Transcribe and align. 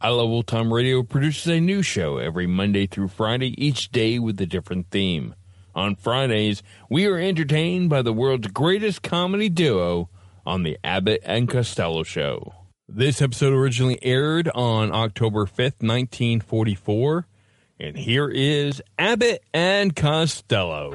I 0.00 0.10
Love 0.10 0.30
Old 0.30 0.46
Time 0.46 0.72
Radio 0.72 1.02
produces 1.02 1.48
a 1.48 1.58
new 1.58 1.82
show 1.82 2.18
every 2.18 2.46
Monday 2.46 2.86
through 2.86 3.08
Friday, 3.08 3.52
each 3.60 3.90
day 3.90 4.20
with 4.20 4.40
a 4.40 4.46
different 4.46 4.90
theme. 4.92 5.34
On 5.74 5.96
Fridays, 5.96 6.62
we 6.88 7.06
are 7.06 7.18
entertained 7.18 7.90
by 7.90 8.02
the 8.02 8.12
world's 8.12 8.46
greatest 8.46 9.02
comedy 9.02 9.48
duo 9.48 10.08
on 10.46 10.62
the 10.62 10.78
Abbott 10.84 11.20
and 11.24 11.48
Costello 11.48 12.04
Show. 12.04 12.54
This 12.88 13.20
episode 13.20 13.52
originally 13.52 13.98
aired 14.00 14.48
on 14.54 14.92
October 14.94 15.46
5th, 15.46 15.82
1944, 15.82 17.26
and 17.80 17.98
here 17.98 18.28
is 18.28 18.80
Abbott 19.00 19.42
and 19.52 19.96
Costello. 19.96 20.92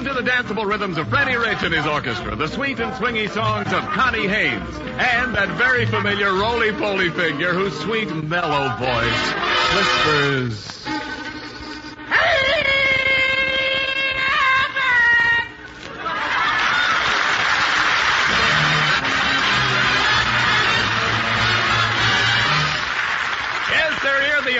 Listen 0.00 0.16
to 0.16 0.22
the 0.22 0.30
danceable 0.30 0.64
rhythms 0.64 0.96
of 0.96 1.08
Freddie 1.08 1.36
Rich 1.36 1.62
and 1.62 1.74
his 1.74 1.84
orchestra, 1.84 2.34
the 2.34 2.48
sweet 2.48 2.80
and 2.80 2.90
swingy 2.94 3.28
songs 3.28 3.70
of 3.70 3.84
Connie 3.84 4.26
Haynes, 4.26 4.78
and 4.78 5.34
that 5.34 5.50
very 5.58 5.84
familiar 5.84 6.32
roly-poly 6.32 7.10
figure 7.10 7.52
whose 7.52 7.78
sweet, 7.80 8.08
mellow 8.24 8.74
voice 8.78 9.34
whispers. 9.76 10.80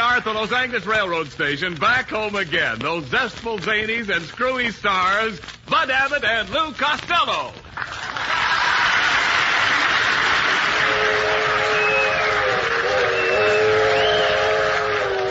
Are 0.00 0.16
at 0.16 0.24
the 0.24 0.32
Los 0.32 0.50
Angeles 0.50 0.86
Railroad 0.86 1.28
Station, 1.28 1.74
back 1.74 2.08
home 2.08 2.34
again. 2.34 2.78
Those 2.78 3.04
zestful 3.06 3.58
zanies 3.58 4.08
and 4.08 4.24
screwy 4.24 4.70
stars, 4.70 5.38
Bud 5.68 5.90
Abbott 5.90 6.24
and 6.24 6.48
Lou 6.48 6.72
Costello. 6.72 7.52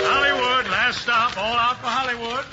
Hollywood, 0.06 0.72
last 0.72 1.02
stop, 1.02 1.36
all 1.38 1.56
out 1.56 1.78
for 1.78 1.88
Hollywood. 1.88 2.45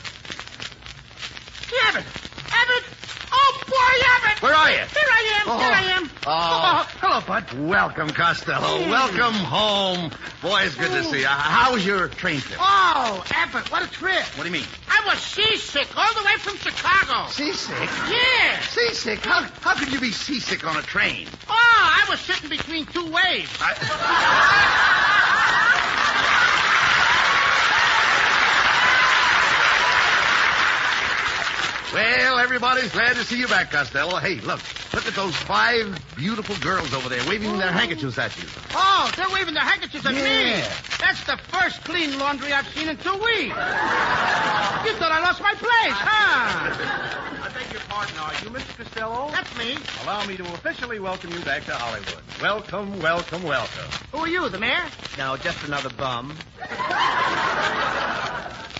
Abbott! 1.88 2.04
Abbott! 2.50 2.84
Oh, 3.30 3.60
boy, 3.66 4.26
Abbott! 4.28 4.42
Where 4.42 4.54
are 4.54 4.70
you? 4.70 4.76
Here 4.76 5.10
I 5.12 5.40
am, 5.40 5.46
here 5.60 5.72
I 5.72 5.84
oh. 5.84 5.96
am. 5.96 6.10
Oh. 6.26 6.88
oh. 6.88 6.95
Hello, 7.20 7.40
Bud. 7.40 7.68
Welcome, 7.68 8.10
Costello. 8.10 8.88
Welcome 8.90 9.34
home. 9.34 10.10
Boy, 10.42 10.62
it's 10.62 10.74
good 10.74 10.90
to 10.90 11.04
see 11.04 11.20
you. 11.20 11.26
How 11.26 11.72
was 11.72 11.86
your 11.86 12.08
train 12.08 12.40
trip? 12.40 12.58
Oh, 12.60 13.24
Abbott, 13.30 13.70
what 13.70 13.82
a 13.82 13.90
trip. 13.90 14.22
What 14.36 14.44
do 14.44 14.48
you 14.48 14.52
mean? 14.52 14.66
I 14.88 15.02
was 15.06 15.18
seasick 15.18 15.96
all 15.96 16.12
the 16.14 16.24
way 16.24 16.36
from 16.38 16.56
Chicago. 16.58 17.28
Seasick? 17.30 17.88
Yeah. 18.10 18.60
Seasick? 18.60 19.20
How, 19.20 19.42
how 19.60 19.74
could 19.74 19.92
you 19.92 20.00
be 20.00 20.12
seasick 20.12 20.66
on 20.66 20.76
a 20.76 20.82
train? 20.82 21.26
Oh, 21.48 21.52
I 21.52 22.04
was 22.08 22.20
sitting 22.20 22.50
between 22.50 22.86
two 22.86 23.10
waves. 23.10 23.50
I... 23.60 24.92
Well, 31.94 32.38
everybody's 32.38 32.92
glad 32.92 33.16
to 33.16 33.24
see 33.24 33.38
you 33.38 33.48
back, 33.48 33.70
Costello. 33.70 34.16
Hey, 34.16 34.34
look. 34.34 34.60
Look 34.92 35.06
at 35.06 35.14
those 35.14 35.36
five 35.36 35.98
beautiful 36.16 36.56
girls 36.56 36.92
over 36.94 37.08
there 37.08 37.22
waving 37.28 37.58
their 37.58 37.68
oh. 37.68 37.72
handkerchiefs 37.72 38.18
at 38.18 38.36
you. 38.38 38.48
Oh, 38.74 39.12
they're 39.16 39.28
waving 39.30 39.54
their 39.54 39.62
handkerchiefs 39.62 40.06
at 40.06 40.14
me. 40.14 40.20
Yeah. 40.20 40.66
That's 40.98 41.22
the 41.24 41.36
first 41.48 41.84
clean 41.84 42.18
laundry 42.18 42.52
I've 42.52 42.66
seen 42.68 42.88
in 42.88 42.96
two 42.96 43.12
weeks. 43.12 43.54
You 44.86 44.92
thought 44.96 45.12
I 45.12 45.20
lost 45.20 45.42
my 45.42 45.52
place, 45.52 45.98
huh? 46.00 46.72
I 47.44 47.50
beg 47.52 47.70
your 47.72 47.82
pardon, 47.82 48.16
are 48.18 48.32
you 48.42 48.50
Mr. 48.50 48.76
Costello? 48.82 49.30
That's 49.30 49.56
me. 49.58 49.76
Allow 50.02 50.26
me 50.26 50.36
to 50.38 50.44
officially 50.54 50.98
welcome 50.98 51.30
you 51.32 51.40
back 51.40 51.64
to 51.66 51.72
Hollywood. 51.74 52.22
Welcome, 52.40 52.98
welcome, 53.00 53.42
welcome. 53.42 53.90
Who 54.12 54.18
are 54.18 54.28
you, 54.28 54.48
the 54.48 54.58
mayor? 54.58 54.84
No, 55.18 55.36
just 55.36 55.62
another 55.64 55.90
bum. 55.90 56.36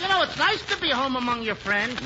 You 0.00 0.08
know, 0.08 0.22
it's 0.22 0.38
nice 0.38 0.64
to 0.66 0.80
be 0.80 0.90
home 0.90 1.16
among 1.16 1.42
your 1.42 1.54
friends. 1.54 2.00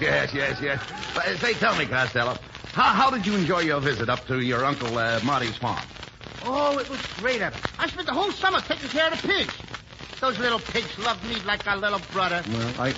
Yes, 0.00 0.32
yes, 0.32 0.60
yes. 0.60 0.82
But, 1.14 1.24
say, 1.38 1.54
tell 1.54 1.76
me, 1.76 1.86
Costello, 1.86 2.38
how, 2.78 2.94
how 2.94 3.10
did 3.10 3.26
you 3.26 3.34
enjoy 3.34 3.58
your 3.58 3.80
visit 3.80 4.08
up 4.08 4.24
to 4.28 4.38
your 4.38 4.64
Uncle 4.64 4.96
uh, 4.96 5.18
Marty's 5.24 5.56
farm? 5.56 5.82
Oh, 6.44 6.78
it 6.78 6.88
was 6.88 7.04
great, 7.16 7.42
Abbott. 7.42 7.60
I 7.76 7.88
spent 7.88 8.06
the 8.06 8.12
whole 8.12 8.30
summer 8.30 8.60
taking 8.60 8.88
care 8.88 9.12
of 9.12 9.20
the 9.20 9.26
pigs. 9.26 9.52
Those 10.20 10.38
little 10.38 10.60
pigs 10.60 10.96
loved 11.00 11.28
me 11.28 11.40
like 11.40 11.66
a 11.66 11.74
little 11.74 12.00
brother. 12.12 12.40
Well, 12.48 12.74
I... 12.78 12.94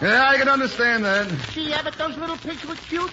Yeah, 0.00 0.30
I 0.30 0.38
can 0.38 0.48
understand 0.48 1.04
that. 1.04 1.30
Gee, 1.52 1.74
Abbott, 1.74 1.96
those 1.98 2.16
little 2.16 2.38
pigs 2.38 2.66
were 2.66 2.76
cute. 2.76 3.12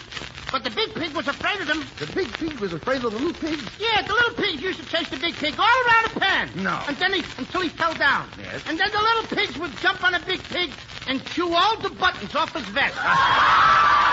But 0.50 0.64
the 0.64 0.70
big 0.70 0.94
pig 0.94 1.14
was 1.14 1.28
afraid 1.28 1.60
of 1.60 1.68
them. 1.68 1.84
The 2.00 2.08
big 2.14 2.32
pig 2.32 2.54
was 2.60 2.72
afraid 2.72 3.04
of 3.04 3.12
the 3.12 3.20
little 3.20 3.34
pigs? 3.34 3.64
Yeah, 3.80 4.02
the 4.02 4.14
little 4.14 4.34
pigs 4.36 4.62
used 4.62 4.80
to 4.80 4.86
chase 4.86 5.10
the 5.10 5.18
big 5.18 5.36
pig 5.36 5.56
all 5.60 5.66
around 5.66 6.14
the 6.14 6.20
pen. 6.22 6.64
No. 6.64 6.80
And 6.88 6.96
then 6.98 7.12
he, 7.14 7.24
until 7.38 7.62
he 7.62 7.70
fell 7.70 7.94
down. 7.96 8.30
Yes. 8.40 8.64
And 8.66 8.80
then 8.80 8.90
the 8.92 9.02
little 9.02 9.24
pigs 9.36 9.58
would 9.58 9.76
jump 9.80 10.02
on 10.06 10.14
the 10.14 10.22
big 10.26 10.42
pig 10.44 10.72
and 11.08 11.24
chew 11.26 11.54
all 11.54 11.78
the 11.78 11.90
buttons 11.90 12.34
off 12.36 12.54
his 12.54 12.64
vest. 12.70 12.96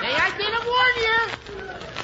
hey, 0.00 0.14
I 0.16 0.32
didn't 0.38 0.64
warn 0.66 0.96
you. 0.96 1.18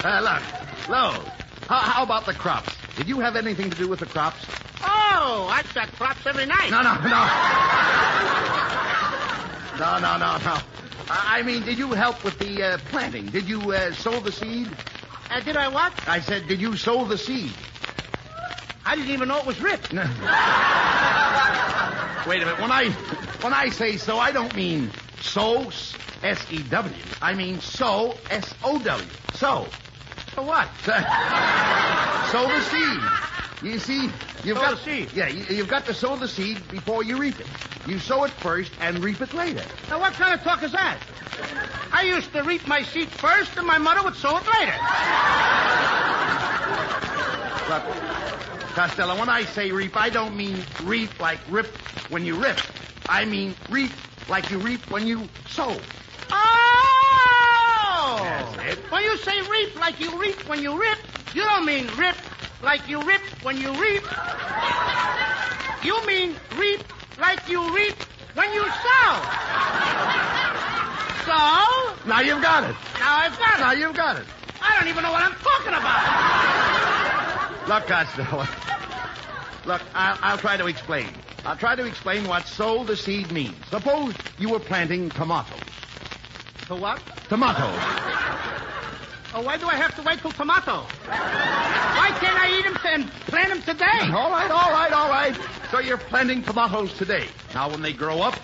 Uh, 0.05 0.21
look, 0.21 0.89
Lo, 0.89 1.25
how, 1.69 1.79
how 1.79 2.03
about 2.05 2.25
the 2.27 2.35
crops? 2.35 2.71
Did 2.97 3.09
you 3.09 3.21
have 3.21 3.37
anything 3.37 3.71
to 3.71 3.77
do 3.77 3.89
with 3.89 4.01
the 4.01 4.07
crops? 4.07 4.45
Oh, 4.83 5.49
I 5.51 5.63
got 5.75 5.89
crops 5.93 6.25
every 6.27 6.47
night. 6.47 6.71
No, 6.71 6.83
no, 6.83 6.95
no. 6.95 7.27
no, 9.79 9.99
no, 9.99 10.17
no, 10.19 10.39
no. 10.39 10.59
I 11.11 11.39
I 11.39 11.43
mean, 11.43 11.65
did 11.65 11.79
you 11.79 11.93
help 11.93 12.25
with 12.25 12.39
the 12.39 12.63
uh, 12.63 12.79
planting? 12.91 13.27
Did 13.27 13.49
you 13.49 13.73
uh, 13.73 13.93
sow 13.93 14.21
the 14.21 14.33
seed? 14.33 14.69
Uh, 15.31 15.41
did 15.41 15.57
I 15.57 15.69
what? 15.69 15.93
I 16.09 16.21
said, 16.21 16.47
did 16.49 16.61
you 16.61 16.77
sow 16.77 17.05
the 17.05 17.19
seed? 17.19 17.53
I 18.85 18.97
didn't 18.97 19.11
even 19.11 19.29
know 19.29 19.39
it 19.39 19.47
was 19.47 19.61
ripped. 19.61 19.93
Wait 19.93 20.01
a 22.43 22.47
minute. 22.47 22.61
When 22.61 22.73
I 22.73 22.91
when 23.43 23.53
I 23.53 23.69
say 23.71 23.97
so, 23.99 24.19
I 24.19 24.33
don't 24.33 24.55
mean 24.57 24.91
sow, 25.21 25.71
S 26.23 26.47
E 26.51 26.63
W. 26.63 26.95
I 27.21 27.35
mean 27.35 27.61
sow, 27.61 28.17
S 28.31 28.55
O 28.65 28.79
W. 28.79 29.09
Sow. 29.35 29.67
For 30.39 30.45
what? 30.45 30.69
sow 32.31 32.47
the 32.47 32.61
seed. 32.61 33.73
You 33.73 33.81
see, 33.81 34.05
you've 34.45 34.57
Sow 34.57 34.63
got 34.63 34.77
the 34.77 34.85
seed? 34.85 35.13
Yeah, 35.13 35.27
you, 35.27 35.57
you've 35.57 35.67
got 35.67 35.85
to 35.87 35.95
sow 35.95 36.15
the 36.15 36.29
seed 36.29 36.59
before 36.71 37.03
you 37.03 37.19
reap 37.19 37.41
it. 37.41 37.47
You 37.89 37.99
sow 37.99 38.23
it 38.23 38.31
first 38.31 38.71
and 38.81 39.01
reap 39.01 39.21
it 39.21 39.35
later. 39.35 39.65
Now, 39.91 39.99
what 39.99 40.13
kind 40.13 40.33
of 40.33 40.45
talk 40.45 40.63
is 40.63 40.71
that? 40.71 41.01
I 41.91 42.03
used 42.03 42.33
to 42.35 42.45
reap 42.45 42.69
my 42.69 42.85
seed 42.85 43.09
first, 43.09 43.57
and 43.57 43.67
my 43.67 43.79
mother 43.79 44.05
would 44.05 44.15
sow 44.15 44.37
it 44.37 44.45
later. 44.47 44.79
Look, 47.69 47.83
Costello, 48.77 49.19
when 49.19 49.29
I 49.29 49.43
say 49.43 49.73
reap, 49.73 49.97
I 49.97 50.09
don't 50.09 50.37
mean 50.37 50.63
reap 50.85 51.19
like 51.19 51.41
rip 51.51 51.67
when 52.11 52.25
you 52.25 52.37
rip. 52.37 52.61
I 53.09 53.25
mean 53.25 53.57
reap 53.71 53.91
like 54.29 54.53
you 54.53 54.59
reap 54.59 54.89
when 54.89 55.05
you 55.05 55.29
sow. 55.49 55.77
Oh! 56.31 56.68
That's 58.17 58.79
it. 58.79 58.79
When 58.91 59.03
you 59.03 59.17
say 59.19 59.41
reap 59.51 59.79
like 59.79 60.01
you 60.01 60.19
reap 60.21 60.49
when 60.49 60.63
you 60.63 60.79
rip, 60.81 60.99
you 61.35 61.43
don't 61.43 61.65
mean 61.65 61.87
rip 61.97 62.17
like 62.63 62.89
you 62.89 63.03
rip 63.03 63.21
when 63.43 63.57
you 63.59 63.71
reap. 63.81 64.03
You 65.85 66.07
mean 66.07 66.35
reap 66.57 66.81
like 67.19 67.49
you 67.49 67.75
reap 67.75 67.95
when 68.35 68.53
you 68.53 68.65
sow. 68.65 69.39
Now 72.09 72.21
you've 72.23 72.41
got 72.41 72.65
it. 72.65 72.75
Now 72.99 73.17
I've 73.19 73.39
got 73.39 73.59
it. 73.59 73.61
Now 73.61 73.73
you've 73.73 73.95
got 73.95 74.17
it. 74.17 74.25
I 74.63 74.79
don't 74.79 74.89
even 74.89 75.03
know 75.03 75.13
what 75.13 75.23
I'm 75.23 75.35
talking 75.35 75.75
about. 75.75 77.69
Look, 77.69 77.87
Costello. 77.87 78.47
Look, 79.67 79.83
I'll, 79.95 80.19
I'll 80.23 80.39
try 80.39 80.57
to 80.57 80.67
explain. 80.67 81.09
I'll 81.45 81.57
try 81.57 81.77
to 81.77 81.85
explain 81.85 82.27
what 82.27 82.47
sow 82.49 82.83
the 82.83 82.97
seed 82.97 83.31
means. 83.31 83.67
Suppose 83.69 84.15
you 84.39 84.49
were 84.49 84.59
planting 84.59 85.11
tomatoes. 85.11 85.61
To 86.69 86.77
what? 86.77 87.01
Tomatoes. 87.29 87.79
Oh, 89.35 89.43
why 89.43 89.57
do 89.57 89.67
I 89.67 89.75
have 89.75 89.95
to 89.97 90.03
wait 90.03 90.19
till 90.21 90.33
tomato? 90.33 90.85
Why 91.07 92.11
can't 92.21 92.39
I 92.39 92.59
eat 92.59 92.65
them 92.65 92.79
and 92.87 93.11
plant 93.27 93.49
them 93.51 93.63
today? 93.63 94.13
All 94.13 94.31
right, 94.31 94.51
all 94.51 94.71
right, 94.71 94.93
all 94.93 95.09
right. 95.09 95.37
So 95.71 95.81
you're 95.81 95.99
planting 95.99 96.43
tomatoes 96.43 96.93
today. 96.95 97.27
Now, 97.55 97.71
when 97.71 97.83
they 97.83 97.93
grow 97.93 98.21
up, 98.21 98.35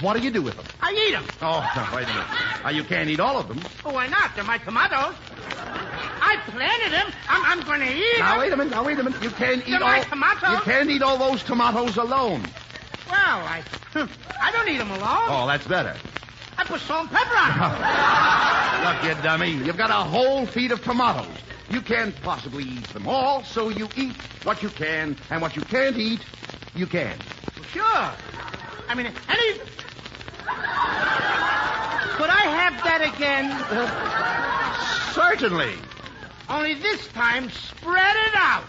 what 0.00 0.16
do 0.16 0.22
you 0.22 0.30
do 0.30 0.42
with 0.42 0.56
them? 0.56 0.64
I 0.80 0.92
eat 0.92 1.12
them. 1.12 1.24
Oh, 1.42 1.60
now, 1.74 1.88
wait 1.96 2.04
a 2.04 2.08
minute. 2.08 2.26
Now, 2.64 2.70
you 2.70 2.84
can't 2.84 3.08
eat 3.10 3.20
all 3.20 3.36
of 3.38 3.48
them. 3.48 3.60
Oh, 3.84 3.92
why 3.92 4.06
not? 4.08 4.34
They're 4.34 4.44
my 4.44 4.58
tomatoes. 4.58 5.14
I 6.20 6.36
planted 6.46 6.92
them. 6.92 7.12
I'm, 7.28 7.58
I'm 7.58 7.66
going 7.66 7.80
to 7.80 7.92
eat 7.92 8.18
Now, 8.18 8.30
them. 8.32 8.38
wait 8.40 8.52
a 8.52 8.56
minute. 8.56 8.70
Now, 8.70 8.84
wait 8.84 8.98
a 8.98 9.02
minute. 9.04 9.22
You 9.22 9.30
can't 9.30 9.60
eat 9.66 9.70
They're 9.70 9.82
all... 9.82 9.88
my 9.88 10.00
tomatoes. 10.02 10.50
You 10.58 10.60
can't 10.64 10.90
eat 10.90 11.02
all 11.02 11.18
those 11.18 11.42
tomatoes 11.42 11.96
alone. 11.96 12.42
Well, 13.08 13.18
I, 13.18 13.62
I 14.42 14.52
don't 14.52 14.68
eat 14.68 14.78
them 14.78 14.90
alone. 14.90 15.26
Oh, 15.28 15.46
that's 15.46 15.66
better. 15.66 15.96
Put 16.68 16.80
salt 16.82 17.08
and 17.08 17.10
pepper 17.10 17.34
on 17.34 17.50
'em. 17.50 18.84
Look, 19.08 19.16
you 19.16 19.22
dummy. 19.22 19.50
You've 19.50 19.78
got 19.78 19.90
a 19.90 19.94
whole 19.94 20.44
feed 20.44 20.70
of 20.70 20.84
tomatoes. 20.84 21.26
You 21.70 21.80
can't 21.80 22.14
possibly 22.22 22.64
eat 22.64 22.84
them 22.88 23.08
all, 23.08 23.42
so 23.42 23.70
you 23.70 23.88
eat 23.96 24.14
what 24.44 24.62
you 24.62 24.68
can, 24.68 25.16
and 25.30 25.40
what 25.40 25.56
you 25.56 25.62
can't 25.62 25.96
eat, 25.96 26.20
you 26.74 26.86
can. 26.86 27.16
Sure. 27.72 27.84
I 28.88 28.94
mean, 28.94 29.06
any. 29.06 29.58
Could 32.16 32.30
I 32.30 32.44
have 32.58 32.74
that 32.84 33.00
again? 33.14 33.50
Certainly. 35.14 35.74
Only 36.48 36.74
this 36.74 37.06
time, 37.08 37.50
spread 37.50 38.16
it 38.16 38.34
out. 38.34 38.64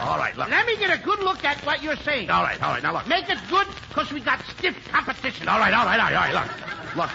All 0.00 0.18
right, 0.18 0.36
look. 0.36 0.48
Let 0.48 0.66
me 0.66 0.76
get 0.78 0.90
a 0.90 1.02
good 1.02 1.18
look 1.20 1.44
at 1.44 1.58
what 1.66 1.82
you're 1.82 1.96
saying. 1.96 2.30
All 2.30 2.42
right, 2.42 2.60
all 2.62 2.72
right. 2.72 2.82
Now, 2.82 2.94
look. 2.94 3.06
Make 3.06 3.28
it 3.28 3.38
good, 3.50 3.66
because 3.88 4.10
we 4.10 4.20
got 4.20 4.40
stiff 4.58 4.76
competition. 4.90 5.48
All 5.48 5.58
right, 5.58 5.74
all 5.74 5.84
right, 5.84 6.00
all 6.00 6.10
right, 6.10 6.34
all 6.34 6.42
right. 6.44 6.96
Look. 6.96 7.10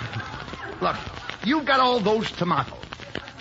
Look. 0.82 0.82
Look. 0.82 0.96
You've 1.44 1.66
got 1.66 1.80
all 1.80 2.00
those 2.00 2.32
tomatoes. 2.32 2.74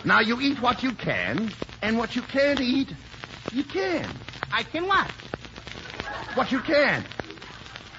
Now, 0.05 0.21
you 0.21 0.41
eat 0.41 0.61
what 0.63 0.83
you 0.83 0.93
can, 0.93 1.51
and 1.83 1.99
what 1.99 2.17
you 2.17 2.23
can't 2.23 2.61
eat, 2.61 2.89
you 3.53 3.65
can. 3.65 4.09
I 4.53 4.63
can 4.63 4.87
what? 4.87 5.07
What 6.35 6.51
you 6.51 6.61
can. 6.61 7.05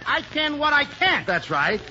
I 0.08 0.22
can 0.22 0.58
what 0.58 0.74
I 0.74 0.86
can't. 0.86 1.28
That's 1.28 1.52
right. 1.52 1.82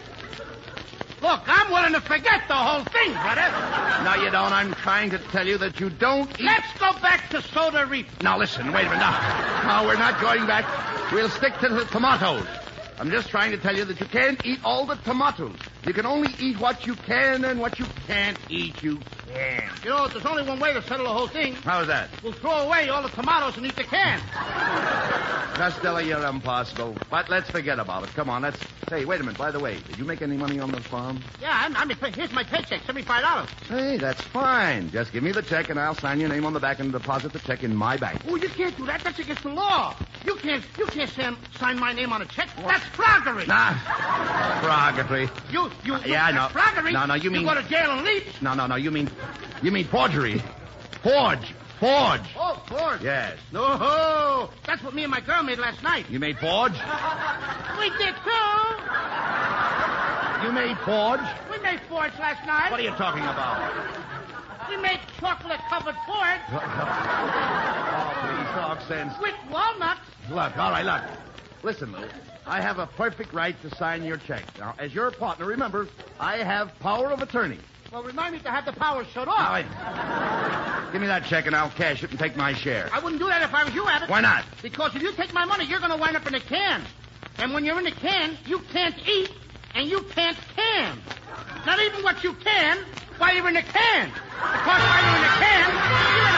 Look, 1.21 1.41
I'm 1.47 1.71
willing 1.73 1.93
to 1.95 2.01
forget 2.01 2.47
the 2.47 2.55
whole 2.55 2.85
thing, 2.85 3.13
brother. 3.13 4.05
No, 4.05 4.25
you 4.25 4.31
don't. 4.31 4.53
I'm 4.53 4.73
trying 4.75 5.11
to 5.11 5.19
tell 5.19 5.47
you 5.47 5.59
that 5.59 5.81
you 5.81 5.91
don't 5.91 6.31
eat. 6.39 6.47
Let's 6.47 6.73
go 6.79 6.93
back 7.01 7.29
to 7.31 7.43
soda 7.43 7.87
reap. 7.87 8.07
Now, 8.23 8.39
listen, 8.39 8.73
wait 8.73 8.87
a 8.87 8.91
minute. 8.91 9.01
Now, 9.01 9.83
no, 9.83 9.89
we're 9.89 9.97
not 9.99 10.21
going 10.21 10.47
back. 10.47 10.65
We'll 11.13 11.29
stick 11.29 11.59
to 11.59 11.69
the 11.69 11.85
tomatoes. 11.87 12.47
I'm 13.01 13.11
just 13.11 13.29
trying 13.29 13.51
to 13.53 13.59
tell 13.59 13.77
you 13.77 13.85
that 13.85 14.01
you 14.01 14.07
can't 14.07 14.45
eat 14.45 14.61
all 14.65 14.87
the 14.87 14.97
tomatoes. 14.97 15.57
You 15.87 15.93
can 15.93 16.07
only 16.07 16.35
eat 16.39 16.59
what 16.61 16.87
you 16.87 16.95
can, 16.95 17.45
and 17.45 17.61
what 17.61 17.79
you 17.79 17.87
can't 18.07 18.39
eat, 18.49 18.83
you 18.83 18.99
can. 19.33 19.71
You 19.85 19.91
know, 19.91 20.09
there's 20.09 20.25
only 20.27 20.43
one 20.43 20.59
way 20.61 20.73
to 20.73 20.83
settle 20.83 21.07
the 21.07 21.13
whole 21.13 21.29
thing. 21.29 21.55
How's 21.55 21.87
that? 21.89 22.09
We'll 22.23 22.33
throw 22.33 22.67
away 22.67 22.89
all 22.89 23.03
the 23.03 23.09
tomatoes 23.11 23.57
and 23.57 23.67
eat 23.67 23.77
the 23.77 23.85
can. 23.85 24.21
Costello, 25.55 25.99
you're 25.99 26.25
impossible. 26.25 26.97
But 27.11 27.29
let's 27.29 27.49
forget 27.51 27.79
about 27.79 28.05
it. 28.05 28.11
Come 28.15 28.31
on, 28.31 28.43
let's. 28.43 28.59
Hey, 28.89 29.05
wait 29.05 29.21
a 29.21 29.25
minute. 29.25 29.37
By 29.37 29.51
the 29.51 29.59
way, 29.61 29.79
did 29.87 29.99
you 29.99 30.05
make 30.07 30.23
any 30.23 30.37
money 30.39 30.59
on 30.61 30.71
the 30.71 30.81
farm? 30.81 31.21
Yeah, 31.43 31.51
I'm, 31.53 31.77
I'm, 31.77 31.91
here's 32.15 32.33
my 32.33 32.43
paycheck, 32.43 32.81
seventy-five 32.87 33.21
dollars. 33.23 33.49
Hey, 33.69 33.99
that's 33.99 34.23
fine. 34.23 34.91
Just 34.91 35.13
give 35.13 35.23
me 35.23 35.31
the 35.33 35.43
check, 35.43 35.69
and 35.69 35.79
I'll 35.79 35.95
sign 35.95 36.21
your 36.21 36.31
name 36.31 36.47
on 36.47 36.55
the 36.55 36.61
back 36.61 36.79
and 36.81 36.91
deposit 36.91 37.35
the 37.35 37.39
check 37.41 37.63
in 37.65 37.75
my 37.75 37.99
bank. 37.99 38.23
Oh, 38.29 38.37
you 38.37 38.49
can't 38.49 38.75
do 38.79 38.87
that. 38.87 39.03
That's 39.05 39.19
against 39.19 39.43
the 39.43 39.51
law. 39.51 39.95
You 40.25 40.37
can't, 40.37 40.65
you 40.79 40.87
can't 40.87 41.11
sign, 41.11 41.37
sign 41.59 41.79
my 41.79 41.93
name 41.93 42.13
on 42.15 42.23
a 42.23 42.27
check. 42.27 42.49
That's 42.67 42.85
froggery. 42.87 43.47
Nah, 43.47 43.75
froggery. 44.63 45.29
You, 45.51 45.71
you, 45.85 45.97
you 45.97 46.13
Yeah, 46.13 46.25
I 46.27 46.33
know. 46.33 46.49
froggery. 46.49 46.93
No, 46.93 47.05
no, 47.07 47.15
you 47.15 47.31
mean- 47.31 47.43
You 47.43 47.47
go 47.49 47.55
to 47.61 47.69
jail 47.69 47.91
and 47.91 48.05
leave. 48.05 48.41
No, 48.43 48.55
no, 48.55 48.67
no. 48.67 48.77
You 48.77 48.91
mean, 48.91 49.11
you 49.63 49.71
mean 49.71 49.87
forgery? 49.87 50.43
Forge, 51.03 51.55
forge. 51.81 52.23
Oh, 52.37 52.61
forge. 52.67 53.03
Yes. 53.03 53.37
No, 53.53 54.51
that's 54.67 54.83
what 54.83 54.95
me 54.95 55.03
and 55.05 55.11
my 55.11 55.21
girl 55.21 55.43
made 55.43 55.59
last 55.59 55.83
night. 55.83 56.07
You 56.11 56.19
made 56.19 56.39
forge. 56.39 56.73
We 57.79 57.91
did 57.99 58.15
too. 58.25 58.69
You 60.45 60.53
made 60.53 60.77
forge. 60.85 61.21
We 61.51 61.59
made 61.63 61.81
forge 61.89 62.13
last 62.19 62.47
night. 62.47 62.71
What 62.71 62.81
are 62.81 62.85
you 62.85 62.91
talking 62.91 63.23
about? 63.23 63.73
We 64.69 64.77
made 64.77 65.01
chocolate-covered 65.19 65.97
Fords 66.07 66.43
Oh, 66.53 68.13
please 68.21 68.49
talk 68.55 68.81
sense. 68.87 69.15
with 69.21 69.35
walnuts. 69.51 70.01
Look, 70.31 70.57
all 70.59 70.71
right, 70.71 70.85
look. 70.85 71.03
Listen, 71.63 71.91
Lou. 71.93 72.07
I 72.47 72.61
have 72.61 72.79
a 72.79 72.87
perfect 72.87 73.33
right 73.33 73.61
to 73.63 73.75
sign 73.77 74.05
your 74.05 74.19
check. 74.19 74.43
Now, 74.59 74.75
as 74.79 74.95
your 74.95 75.11
partner, 75.11 75.47
remember, 75.47 75.89
I 76.21 76.37
have 76.39 76.79
power 76.81 77.11
of 77.11 77.21
attorney. 77.23 77.59
Well, 77.93 78.03
remind 78.03 78.35
me 78.35 78.41
to 78.41 78.51
have 78.51 78.67
the 78.67 78.73
power 78.73 79.05
shut 79.05 79.27
Now, 79.27 79.33
off. 79.33 79.53
wait. 79.55 80.93
Give 80.93 81.01
me 81.01 81.07
that 81.07 81.25
check 81.25 81.47
and 81.47 81.57
I'll 81.57 81.71
cash 81.71 82.03
it 82.03 82.11
and 82.11 82.19
take 82.19 82.37
my 82.37 82.53
share. 82.53 82.91
I 82.93 82.99
wouldn't 82.99 83.21
do 83.21 83.29
that 83.29 83.43
if 83.43 83.55
I 83.55 83.65
was 83.65 83.75
you, 83.75 83.87
Abbott. 83.89 84.11
Why 84.11 84.21
not? 84.21 84.45
Because 84.63 84.95
if 84.95 85.03
you 85.03 85.13
take 85.13 85.33
my 85.33 85.45
money, 85.47 85.65
you're 85.65 85.79
going 85.79 85.91
to 85.93 85.97
wind 85.97 86.17
up 86.17 86.27
in 86.27 86.35
a 86.35 86.41
can. 86.41 86.83
And 87.39 87.55
when 87.55 87.65
you're 87.65 87.79
in 87.79 87.87
a 87.87 87.93
can, 87.93 88.37
you 88.47 88.59
can't 88.73 88.95
eat 89.09 89.31
and 89.75 89.89
you 89.89 90.03
can't 90.15 90.37
can. 90.55 90.99
Not 91.65 91.81
even 91.81 92.03
what 92.03 92.23
you 92.25 92.35
can 92.35 92.79
while 93.17 93.35
you're 93.35 93.49
in 93.49 93.57
a 93.57 93.63
can. 93.63 94.09
Because 94.11 94.67
while 94.67 95.05
you're 95.07 95.19
in 95.19 95.25
a 95.25 95.37
can, 95.39 96.38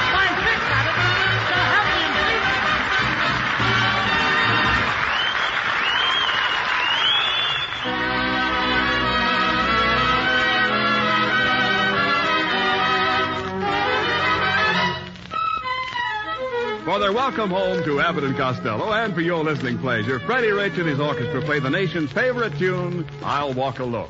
For 16.91 16.99
their 16.99 17.13
welcome 17.13 17.51
home 17.51 17.85
to 17.85 18.01
Abbott 18.01 18.25
and 18.25 18.37
Costello, 18.37 18.93
and 18.93 19.15
for 19.15 19.21
your 19.21 19.45
listening 19.45 19.79
pleasure, 19.79 20.19
Freddie 20.19 20.51
Rich 20.51 20.77
and 20.77 20.89
his 20.89 20.99
orchestra 20.99 21.41
play 21.41 21.61
the 21.61 21.71
nation's 21.71 22.11
favorite 22.11 22.59
tune, 22.59 23.07
I'll 23.23 23.53
Walk 23.53 23.79
Alone. 23.79 24.09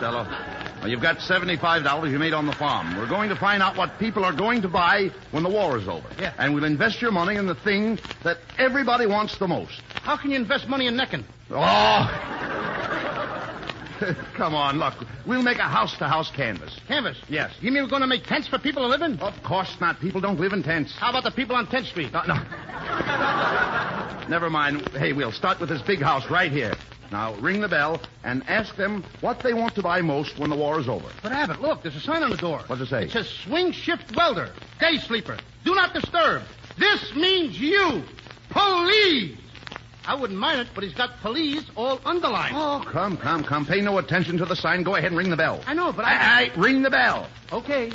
Costello, 0.00 0.24
Well, 0.80 0.88
you've 0.88 1.02
got 1.02 1.18
$75 1.18 2.10
you 2.10 2.18
made 2.18 2.32
on 2.32 2.46
the 2.46 2.52
farm. 2.52 2.96
We're 2.96 3.06
going 3.06 3.28
to 3.28 3.36
find 3.36 3.62
out 3.62 3.76
what 3.76 3.98
people 3.98 4.24
are 4.24 4.32
going 4.32 4.62
to 4.62 4.68
buy 4.68 5.10
when 5.30 5.42
the 5.42 5.50
war 5.50 5.76
is 5.76 5.86
over. 5.88 6.08
Yeah. 6.18 6.32
And 6.38 6.54
we'll 6.54 6.64
invest 6.64 7.02
your 7.02 7.10
money 7.10 7.36
in 7.36 7.46
the 7.46 7.54
thing 7.54 7.98
that 8.24 8.38
everybody 8.56 9.04
wants 9.04 9.36
the 9.36 9.46
most. 9.46 9.82
How 10.02 10.16
can 10.16 10.30
you 10.30 10.36
invest 10.36 10.68
money 10.68 10.86
in 10.86 10.96
necking? 10.96 11.22
Oh! 11.50 11.56
Come 14.34 14.54
on, 14.54 14.78
look. 14.78 14.94
We'll 15.26 15.42
make 15.42 15.58
a 15.58 15.68
house-to-house 15.68 16.30
canvas. 16.30 16.74
Canvas. 16.88 17.18
Yes. 17.28 17.52
You 17.60 17.70
mean 17.70 17.82
we're 17.82 17.90
going 17.90 18.00
to 18.00 18.08
make 18.08 18.24
tents 18.24 18.48
for 18.48 18.58
people 18.58 18.82
to 18.84 18.88
live 18.88 19.02
in? 19.02 19.20
Of 19.20 19.42
course 19.42 19.76
not. 19.82 20.00
People 20.00 20.22
don't 20.22 20.40
live 20.40 20.54
in 20.54 20.62
tents. 20.62 20.94
How 20.96 21.10
about 21.10 21.24
the 21.24 21.30
people 21.30 21.56
on 21.56 21.66
10th 21.66 21.88
Street? 21.88 22.10
No, 22.10 22.22
no. 22.22 22.36
Never 24.30 24.48
mind. 24.48 24.88
Hey, 24.92 25.12
we'll 25.12 25.32
start 25.32 25.60
with 25.60 25.68
this 25.68 25.82
big 25.82 26.00
house 26.00 26.30
right 26.30 26.50
here. 26.50 26.72
Now, 27.10 27.34
ring 27.34 27.60
the 27.60 27.68
bell 27.68 28.00
and 28.22 28.48
ask 28.48 28.76
them 28.76 29.04
what 29.20 29.40
they 29.40 29.52
want 29.52 29.74
to 29.74 29.82
buy 29.82 30.00
most 30.00 30.38
when 30.38 30.48
the 30.50 30.56
war 30.56 30.78
is 30.78 30.88
over. 30.88 31.08
But 31.22 31.32
Abbott, 31.32 31.60
look, 31.60 31.82
there's 31.82 31.96
a 31.96 32.00
sign 32.00 32.22
on 32.22 32.30
the 32.30 32.36
door. 32.36 32.62
What's 32.66 32.82
it 32.82 32.86
say? 32.86 33.04
It 33.04 33.10
says 33.10 33.28
swing 33.28 33.72
shift 33.72 34.14
welder, 34.16 34.50
day 34.78 34.98
sleeper. 34.98 35.36
Do 35.64 35.74
not 35.74 35.92
disturb. 35.92 36.42
This 36.78 37.14
means 37.14 37.60
you. 37.60 38.02
Police. 38.50 39.36
I 40.06 40.14
wouldn't 40.14 40.38
mind 40.38 40.60
it, 40.60 40.68
but 40.74 40.82
he's 40.82 40.94
got 40.94 41.20
police 41.20 41.64
all 41.76 42.00
underlined. 42.04 42.56
Oh, 42.56 42.82
come, 42.86 43.16
come, 43.16 43.44
come. 43.44 43.66
Pay 43.66 43.80
no 43.80 43.98
attention 43.98 44.38
to 44.38 44.44
the 44.44 44.56
sign. 44.56 44.82
Go 44.82 44.94
ahead 44.96 45.10
and 45.10 45.16
ring 45.18 45.30
the 45.30 45.36
bell. 45.36 45.62
I 45.66 45.74
know, 45.74 45.92
but 45.92 46.04
I. 46.04 46.12
Aye, 46.12 46.16
aye, 46.18 46.50
ring 46.56 46.82
the 46.82 46.90
bell. 46.90 47.28
Okay. 47.52 47.92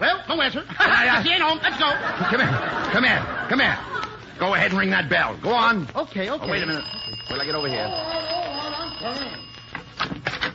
Well, 0.00 0.22
no 0.28 0.40
answer. 0.40 0.64
Aye. 0.78 1.22
She 1.24 1.30
ain't 1.30 1.42
home. 1.42 1.60
Let's 1.62 1.78
go. 1.78 1.90
Come 1.90 2.40
here. 2.40 2.90
Come 2.92 3.04
here. 3.04 3.46
Come 3.48 3.60
here. 3.60 3.78
Go 4.40 4.54
ahead 4.54 4.70
and 4.70 4.80
ring 4.80 4.88
that 4.90 5.10
bell. 5.10 5.36
Go 5.42 5.52
on. 5.52 5.86
Okay, 5.94 6.30
okay. 6.30 6.44
Oh, 6.46 6.50
wait 6.50 6.62
a 6.62 6.66
minute. 6.66 6.84
Till 7.28 7.38
I 7.38 7.44
get 7.44 7.54
over 7.54 7.68
here. 7.68 7.86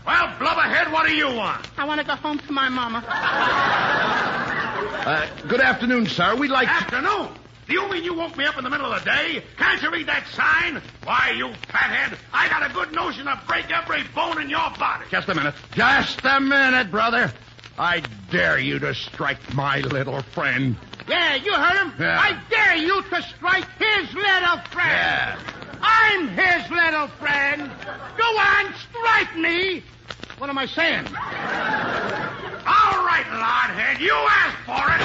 Well, 0.05 0.27
Blubberhead, 0.39 0.91
what 0.91 1.07
do 1.07 1.15
you 1.15 1.27
want? 1.27 1.67
I 1.77 1.85
want 1.85 2.01
to 2.01 2.05
go 2.05 2.15
home 2.15 2.39
to 2.39 2.51
my 2.51 2.67
mama. 2.67 3.03
Uh, 5.05 5.27
good 5.47 5.61
afternoon, 5.61 6.07
sir. 6.07 6.35
We'd 6.35 6.49
like 6.49 6.67
to... 6.67 6.73
Afternoon. 6.73 7.29
Do 7.67 7.73
you 7.73 7.87
mean 7.91 8.03
you 8.03 8.15
woke 8.15 8.35
me 8.35 8.45
up 8.45 8.57
in 8.57 8.63
the 8.63 8.71
middle 8.71 8.91
of 8.91 9.03
the 9.03 9.09
day? 9.09 9.43
Can't 9.57 9.79
you 9.81 9.91
read 9.91 10.07
that 10.07 10.25
sign? 10.29 10.81
Why, 11.03 11.35
you 11.37 11.53
fathead, 11.69 12.17
I 12.33 12.49
got 12.49 12.67
a 12.69 12.73
good 12.73 12.91
notion 12.91 13.25
to 13.25 13.39
break 13.47 13.69
every 13.71 14.01
bone 14.15 14.41
in 14.41 14.49
your 14.49 14.71
body. 14.79 15.05
Just 15.11 15.29
a 15.29 15.35
minute. 15.35 15.53
Just 15.73 16.21
a 16.23 16.39
minute, 16.39 16.89
brother. 16.89 17.31
I 17.77 18.01
dare 18.31 18.57
you 18.57 18.79
to 18.79 18.93
strike 18.95 19.53
my 19.53 19.79
little 19.79 20.21
friend. 20.21 20.77
Yeah, 21.09 21.35
you 21.35 21.53
heard 21.53 21.77
him. 21.77 21.93
Yeah. 21.99 22.19
I 22.19 22.39
dare 22.49 22.77
you 22.77 23.01
to 23.01 23.21
strike 23.21 23.67
his 23.77 24.13
little 24.13 24.57
friend. 24.71 24.89
Yeah. 24.89 25.37
I'm 25.81 26.29
his 26.29 26.71
little 26.71 27.07
friend. 27.19 27.69
Go 28.17 28.23
on, 28.23 28.73
strike 28.89 29.37
me. 29.37 29.83
What 30.37 30.49
am 30.49 30.57
I 30.57 30.65
saying? 30.65 31.05
All 31.07 33.05
right, 33.05 33.25
Lordhead, 33.31 33.99
you 33.99 34.13
asked 34.13 34.57
for 34.65 34.95
it. 34.95 35.01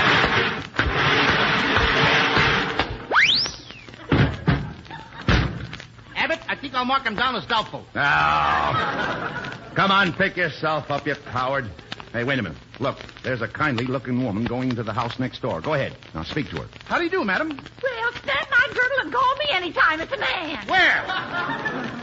Abbott, 6.16 6.40
I 6.48 6.54
think 6.54 6.74
I'll 6.74 6.84
mark 6.84 7.04
him 7.04 7.14
down 7.16 7.34
as 7.34 7.46
doubtful. 7.46 7.84
Now, 7.94 9.58
come 9.74 9.90
on, 9.90 10.12
pick 10.12 10.36
yourself 10.36 10.90
up, 10.90 11.06
you 11.06 11.14
coward. 11.14 11.70
Hey, 12.12 12.24
wait 12.24 12.38
a 12.40 12.42
minute. 12.42 12.58
Look, 12.80 12.98
there's 13.22 13.40
a 13.40 13.46
kindly-looking 13.46 14.24
woman 14.24 14.44
going 14.44 14.70
into 14.70 14.82
the 14.82 14.92
house 14.92 15.20
next 15.20 15.42
door. 15.42 15.60
Go 15.60 15.74
ahead. 15.74 15.94
Now, 16.12 16.24
speak 16.24 16.50
to 16.50 16.56
her. 16.62 16.68
How 16.86 16.98
do 16.98 17.04
you 17.04 17.10
do, 17.10 17.24
madam? 17.24 17.50
Well, 17.50 18.12
snap 18.24 18.50
my 18.50 18.66
girdle 18.68 18.98
and 19.02 19.12
call 19.12 19.36
me 19.36 19.44
anytime. 19.52 20.00
It's 20.00 20.12
a 20.12 20.18
man. 20.18 20.66
Where? 20.66 21.04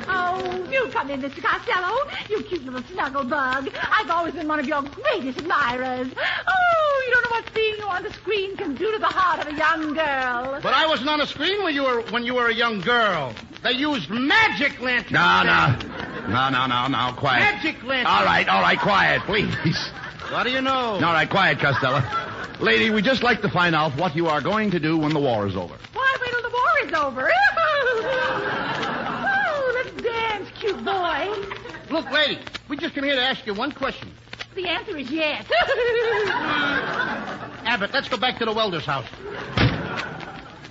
Oh, 0.08 0.68
you 0.72 0.88
come 0.92 1.10
in, 1.10 1.22
Mr. 1.22 1.44
Costello. 1.44 2.10
You 2.30 2.42
cute 2.44 2.64
little 2.64 2.84
snuggle 2.84 3.26
bug. 3.26 3.70
I've 3.92 4.10
always 4.10 4.34
been 4.34 4.48
one 4.48 4.60
of 4.60 4.68
your 4.68 4.82
greatest 4.82 5.40
admirers. 5.40 6.08
Oh, 6.48 7.04
you 7.06 7.14
don't 7.14 7.24
know 7.24 7.32
what 7.32 7.50
seeing 7.54 7.76
you 7.76 7.84
on 7.84 8.04
the 8.04 8.14
screen 8.14 8.56
can 8.56 8.76
do 8.76 8.90
to 8.92 9.00
the 9.00 9.08
heart 9.08 9.46
of 9.46 9.54
a 9.54 9.58
young 9.58 9.94
girl. 9.94 10.62
But 10.62 10.74
I 10.74 10.88
wasn't 10.88 11.10
on 11.10 11.20
the 11.20 11.28
screen 11.28 11.64
when 11.64 11.76
you 11.76 11.84
were 11.84 12.02
when 12.12 12.24
you 12.24 12.36
were 12.36 12.48
a 12.48 12.54
young 12.54 12.80
girl. 12.80 13.34
They 13.64 13.74
used 13.74 14.10
magic 14.10 14.80
lanterns. 14.80 15.12
No, 15.12 15.44
no. 15.44 15.76
No, 16.28 16.50
no, 16.50 16.68
no, 16.68 16.88
no. 16.88 17.14
Quiet. 17.16 17.40
Magic 17.40 17.84
lanterns. 17.84 18.08
All 18.08 18.26
right, 18.26 18.48
all 18.50 18.62
right, 18.62 18.78
quiet, 18.80 19.22
please. 19.22 19.92
What 20.30 20.44
do 20.44 20.50
you 20.52 20.62
know? 20.62 20.72
All 20.96 21.00
right, 21.00 21.30
quiet, 21.30 21.60
Costello. 21.60 22.04
Lady, 22.60 22.90
we'd 22.90 23.06
just 23.06 23.24
like 23.24 23.42
to 23.42 23.50
find 23.50 23.74
out 23.76 23.96
what 23.98 24.16
you 24.16 24.28
are 24.28 24.42
going 24.42 24.72
to 24.72 24.80
do 24.80 24.98
when 24.98 25.14
the 25.14 25.20
war 25.20 25.48
is 25.48 25.56
over. 25.56 25.76
Why 25.94 26.18
wait 26.22 26.32
till 26.32 26.42
the 26.42 26.50
war 26.50 26.80
is 26.86 26.94
over? 26.94 27.32
oh, 29.30 29.72
let's 29.76 30.02
dance, 30.02 30.50
cute 30.60 30.84
boy. 30.84 31.30
Look, 31.90 32.12
lady, 32.12 32.40
we 32.68 32.76
just 32.78 32.94
came 32.94 33.06
here 33.06 33.16
to 33.16 33.22
ask 33.22 33.46
you 33.46 33.54
one 33.54 33.72
question. 33.72 34.12
The 34.56 34.68
answer 34.68 34.98
is 34.98 35.10
yes. 35.10 35.46
Abbott, 37.64 37.94
let's 37.94 38.10
go 38.10 38.18
back 38.18 38.40
to 38.40 38.46
the 38.46 38.54
welder's 38.54 38.86
house. 38.86 39.06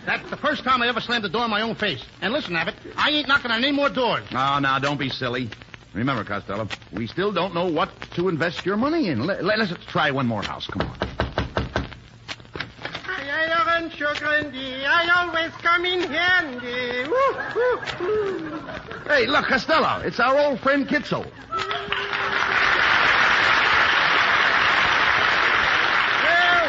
That's 0.06 0.30
the 0.30 0.36
first 0.36 0.64
time 0.64 0.82
I 0.82 0.88
ever 0.88 1.00
slammed 1.00 1.24
the 1.24 1.28
door 1.28 1.44
in 1.44 1.50
my 1.50 1.62
own 1.62 1.74
face. 1.74 2.02
And 2.22 2.32
listen, 2.32 2.56
Abbott, 2.56 2.76
I 2.96 3.10
ain't 3.10 3.28
knocking 3.28 3.50
on 3.50 3.62
any 3.62 3.72
more 3.72 3.88
doors. 3.88 4.24
No, 4.32 4.58
now, 4.60 4.78
don't 4.78 4.98
be 4.98 5.10
silly. 5.10 5.50
Remember, 5.92 6.24
Costello, 6.24 6.68
we 6.92 7.06
still 7.06 7.32
don't 7.32 7.54
know 7.54 7.66
what 7.66 7.90
to 8.14 8.28
invest 8.28 8.64
your 8.64 8.76
money 8.76 9.08
in. 9.08 9.26
Let, 9.26 9.44
let, 9.44 9.60
us 9.60 9.72
try 9.88 10.10
one 10.10 10.26
more 10.26 10.42
house. 10.42 10.66
Come 10.66 10.82
on. 10.82 11.06
Iron 13.76 13.90
sugar 13.90 14.26
and 14.26 14.56
I 14.56 15.08
always 15.22 15.52
come 15.60 15.84
in 15.84 16.00
handy. 16.00 17.08
Woo, 17.08 17.36
woo, 17.54 17.78
woo. 18.00 18.60
Hey, 19.06 19.26
look, 19.26 19.44
Costello, 19.46 20.00
it's 20.00 20.18
our 20.18 20.38
old 20.38 20.60
friend 20.60 20.88
Kitzel. 20.88 21.24
Well, 21.24 21.30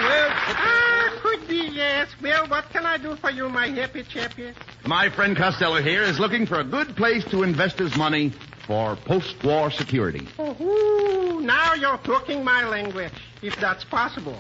well, 0.04 0.30
ah, 0.34 1.20
could 1.24 1.48
be 1.48 1.80
yes. 2.10 2.22
Well, 2.22 2.48
what 2.48 2.70
can 2.72 2.86
I 2.86 2.98
do 2.98 3.16
for 3.16 3.30
you, 3.30 3.50
my 3.50 3.68
happy 3.68 4.04
chappy? 4.04 4.54
My 4.86 5.10
friend 5.10 5.36
Costello 5.36 5.82
here 5.82 6.04
is 6.04 6.20
looking 6.20 6.46
for 6.46 6.60
a 6.60 6.64
good 6.64 6.96
place 6.96 7.24
to 7.26 7.44
invest 7.44 7.80
his 7.80 7.96
money 7.98 8.32
for 8.66 8.96
post-war 8.96 9.72
security. 9.72 10.28
Oh, 10.38 11.40
now 11.42 11.74
you're 11.74 11.98
talking 12.00 12.44
my 12.44 12.68
language, 12.68 13.14
if 13.42 13.56
that's 13.58 13.84
possible. 13.86 14.38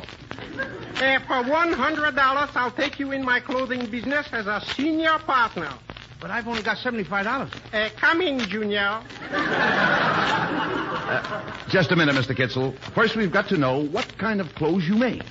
Uh, 0.97 1.19
for 1.27 1.43
one 1.49 1.71
hundred 1.73 2.15
dollars, 2.15 2.49
I'll 2.55 2.71
take 2.71 2.99
you 2.99 3.11
in 3.11 3.23
my 3.23 3.39
clothing 3.39 3.85
business 3.89 4.27
as 4.31 4.47
a 4.47 4.61
senior 4.75 5.17
partner. 5.19 5.71
But 6.19 6.31
I've 6.31 6.47
only 6.47 6.63
got 6.63 6.77
seventy-five 6.77 7.25
dollars. 7.25 7.51
Uh, 7.71 7.89
come 7.95 8.21
in, 8.21 8.39
Junior. 8.39 9.01
Just 11.69 11.91
a 11.91 11.95
minute, 11.95 12.15
Mr. 12.15 12.35
Kitzel. 12.35 12.77
First, 12.93 13.15
we've 13.15 13.31
got 13.31 13.47
to 13.49 13.57
know 13.57 13.85
what 13.85 14.17
kind 14.17 14.41
of 14.41 14.53
clothes 14.55 14.87
you 14.87 14.95
make. 14.95 15.21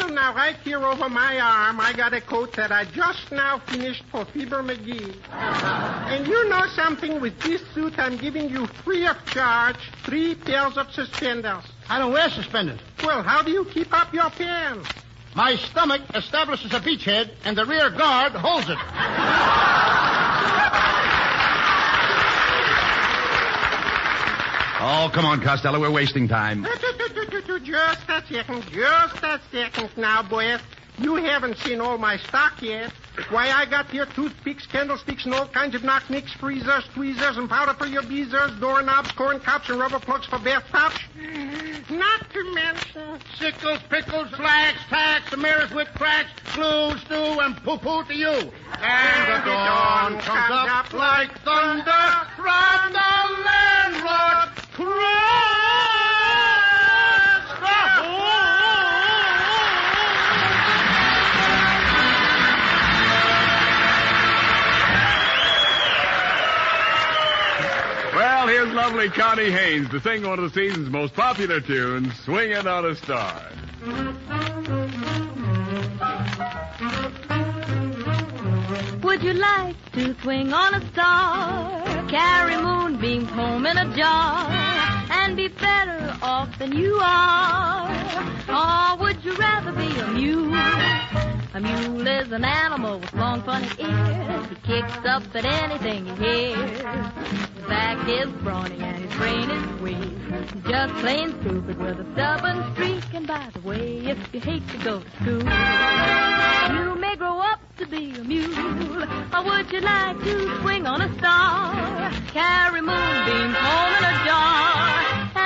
Well, 0.00 0.08
now 0.08 0.34
right 0.34 0.56
here 0.64 0.82
over 0.82 1.10
my 1.10 1.38
arm, 1.38 1.78
I 1.78 1.92
got 1.92 2.14
a 2.14 2.22
coat 2.22 2.56
that 2.56 2.72
I 2.72 2.86
just 2.86 3.30
now 3.30 3.58
finished 3.58 4.02
for 4.10 4.24
Fibber 4.24 4.62
McGee. 4.62 5.14
And 5.30 6.26
you 6.26 6.48
know 6.48 6.64
something? 6.74 7.20
With 7.20 7.38
this 7.40 7.60
suit, 7.74 7.98
I'm 7.98 8.16
giving 8.16 8.48
you 8.48 8.66
free 8.66 9.06
of 9.06 9.22
charge 9.26 9.76
three 10.06 10.34
pairs 10.34 10.78
of 10.78 10.90
suspenders. 10.92 11.64
I 11.90 11.98
don't 11.98 12.12
wear 12.12 12.30
suspenders. 12.30 12.80
Well, 13.04 13.22
how 13.22 13.42
do 13.42 13.50
you 13.50 13.66
keep 13.66 13.92
up 13.92 14.14
your 14.14 14.30
pants? 14.30 14.88
My 15.34 15.56
stomach 15.56 16.00
establishes 16.14 16.72
a 16.72 16.80
beachhead, 16.80 17.32
and 17.44 17.54
the 17.54 17.66
rear 17.66 17.90
guard 17.90 18.32
holds 18.32 18.70
it. 18.70 18.78
Oh, 24.82 25.10
come 25.12 25.26
on, 25.26 25.42
Costello. 25.42 25.78
We're 25.78 25.90
wasting 25.90 26.26
time. 26.26 26.64
Just 26.64 26.84
a 28.08 28.22
second, 28.32 28.62
just 28.72 29.22
a 29.22 29.40
second 29.52 29.90
now, 29.98 30.22
boys. 30.22 30.58
You 30.98 31.16
haven't 31.16 31.58
seen 31.58 31.80
all 31.80 31.98
my 31.98 32.16
stock 32.16 32.62
yet. 32.62 32.92
Why, 33.28 33.50
I 33.50 33.66
got 33.66 33.90
here 33.90 34.06
toothpicks, 34.06 34.66
candlesticks, 34.66 35.24
and 35.26 35.34
all 35.34 35.46
kinds 35.48 35.74
of 35.74 35.82
knock-nicks, 35.84 36.32
freezers, 36.34 36.84
tweezers, 36.94 37.36
and 37.36 37.48
powder 37.48 37.74
for 37.74 37.86
your 37.86 38.02
beezers, 38.02 38.58
doorknobs, 38.60 39.12
corn 39.12 39.40
cups, 39.40 39.68
and 39.68 39.78
rubber 39.78 39.98
plugs 39.98 40.26
for 40.26 40.38
bathtubs. 40.38 40.96
Not 41.90 42.30
to 42.30 42.54
mention... 42.54 43.20
Sickles, 43.38 43.80
pickles, 43.90 44.30
flags, 44.30 44.78
tacks, 44.88 45.36
mirrors 45.36 45.70
with 45.72 45.88
cracks, 45.94 46.30
glue, 46.54 46.96
stew, 46.98 47.40
and 47.40 47.56
poo-poo 47.64 48.04
to 48.04 48.14
you. 48.14 48.28
And 48.28 49.26
the 49.26 49.40
dawn 49.44 50.20
comes 50.20 50.70
up 50.70 50.92
like 50.92 51.32
thunder 51.40 52.26
from 52.36 52.92
the 52.92 53.42
landlord. 53.44 54.49
Well, 68.14 68.48
here's 68.48 68.72
lovely 68.72 69.10
Connie 69.10 69.50
Haynes 69.50 69.90
to 69.90 70.00
sing 70.00 70.26
one 70.26 70.38
of 70.38 70.50
the 70.50 70.58
season's 70.58 70.88
most 70.88 71.12
popular 71.12 71.60
tunes, 71.60 72.18
Swinging 72.20 72.66
on 72.66 72.86
a 72.86 72.94
Star. 72.96 73.42
Would 79.02 79.22
you 79.24 79.32
like 79.34 79.92
to 79.92 80.14
swing 80.22 80.52
on 80.52 80.74
a 80.74 80.92
star? 80.92 82.08
Carry 82.08 82.56
moonbeams 82.56 83.28
home 83.30 83.66
in 83.66 83.76
a 83.76 83.96
jar 83.96 84.29
and 85.30 85.36
be 85.36 85.46
better 85.46 86.16
off 86.22 86.58
than 86.58 86.72
you 86.72 86.98
are? 87.00 87.88
Or 88.48 88.96
would 88.98 89.24
you 89.24 89.32
rather 89.36 89.70
be 89.70 89.86
a 90.00 90.08
mule? 90.08 90.52
A 91.54 91.60
mule 91.60 92.06
is 92.06 92.32
an 92.32 92.44
animal 92.44 92.98
with 92.98 93.12
long 93.14 93.40
funny 93.42 93.68
ears. 93.78 94.46
He 94.48 94.54
kicks 94.56 94.98
up 95.04 95.22
at 95.36 95.44
anything 95.44 96.06
he 96.06 96.14
hears. 96.14 96.70
His 96.70 97.64
back 97.68 98.08
is 98.08 98.28
brawny 98.42 98.80
and 98.80 99.04
his 99.04 99.14
brain 99.18 99.48
is 99.50 99.80
weak. 99.80 100.64
Just 100.64 100.94
plain 100.94 101.28
stupid 101.40 101.78
with 101.78 102.00
a 102.00 102.12
stubborn 102.12 102.74
streak. 102.74 103.04
And 103.14 103.26
by 103.28 103.50
the 103.52 103.60
way, 103.60 103.98
if 103.98 104.18
you 104.34 104.40
hate 104.40 104.66
to 104.70 104.78
go 104.78 104.98
to 104.98 105.10
school, 105.22 105.44
you 106.74 106.94
may 106.96 107.14
grow 107.14 107.38
up 107.38 107.60
to 107.78 107.86
be 107.86 108.10
a 108.18 108.24
mule. 108.24 109.04
Or 109.32 109.44
would 109.44 109.70
you 109.70 109.80
like 109.80 110.18
to 110.24 110.60
swing 110.60 110.86
on 110.88 111.02
a 111.02 111.18
star? 111.18 112.10
Carry 112.32 112.80
moonbeams 112.80 113.56
home 113.56 113.94
in 113.98 114.04
a 114.04 114.24
jar 114.24 114.79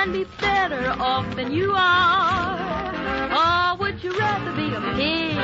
and 0.05 0.13
be 0.13 0.23
better 0.39 0.91
off 0.99 1.35
than 1.35 1.51
you 1.51 1.73
are? 1.75 3.73
Or 3.73 3.77
would 3.79 4.03
you 4.03 4.11
rather 4.11 4.51
be 4.51 4.71
a 4.71 4.81
pig? 4.93 5.35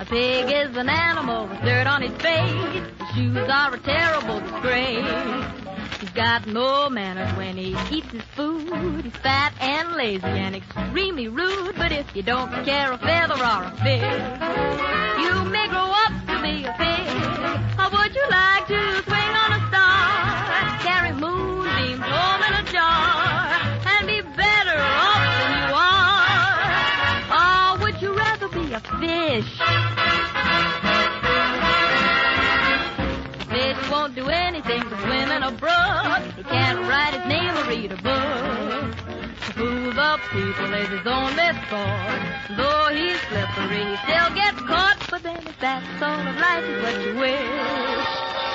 A 0.00 0.04
pig 0.04 0.50
is 0.50 0.76
an 0.76 0.88
animal 0.88 1.46
with 1.46 1.60
dirt 1.62 1.86
on 1.86 2.02
his 2.02 2.10
face. 2.20 2.72
His 2.72 3.14
shoes 3.14 3.48
are 3.48 3.74
a 3.74 3.78
terrible 3.78 4.40
disgrace. 4.40 5.04
He's 6.00 6.10
got 6.10 6.48
no 6.48 6.90
manners 6.90 7.32
when 7.36 7.56
he 7.56 7.76
eats 7.92 8.10
his 8.10 8.22
food. 8.34 9.04
He's 9.04 9.16
fat 9.16 9.54
and 9.60 9.92
lazy 9.92 10.24
and 10.26 10.56
extremely 10.56 11.28
rude. 11.28 11.76
But 11.76 11.92
if 11.92 12.06
you 12.16 12.22
don't 12.24 12.50
care 12.64 12.90
a 12.90 12.98
feather 12.98 13.34
or 13.34 13.62
a 13.62 13.72
fig, 13.84 14.02
you 15.22 15.44
may 15.48 15.68
grow 15.68 15.92
up 16.04 16.12
to 16.26 16.42
be 16.42 16.64
a 16.64 16.74
pig. 16.76 17.06
Fish? 29.42 29.58
Fish 33.48 33.90
won't 33.90 34.14
do 34.14 34.28
anything 34.28 34.82
but 34.88 34.98
swim 35.00 35.30
in 35.30 35.42
a 35.42 35.52
brook. 35.52 36.22
He 36.36 36.42
can't 36.44 36.80
write 36.88 37.14
his 37.14 37.26
name 37.26 37.52
or 37.56 37.64
read 37.68 37.92
a 37.92 37.96
book. 37.96 38.96
To 39.44 39.52
fool 39.52 39.92
the 39.92 40.20
people 40.32 40.74
is 40.74 40.88
his 40.88 41.06
only 41.06 41.48
sport. 41.66 42.20
Though 42.56 42.88
he's 42.96 43.20
slippery, 43.28 43.84
he 43.84 43.96
still 44.04 44.30
gets 44.34 44.60
caught. 44.62 44.98
But 45.10 45.22
then 45.22 45.38
if 45.46 45.58
that's 45.60 46.02
all 46.02 46.20
of 46.20 46.36
life 46.36 46.64
is 46.64 46.82
what 46.82 46.96
you 47.04 47.12
wish, 47.18 48.08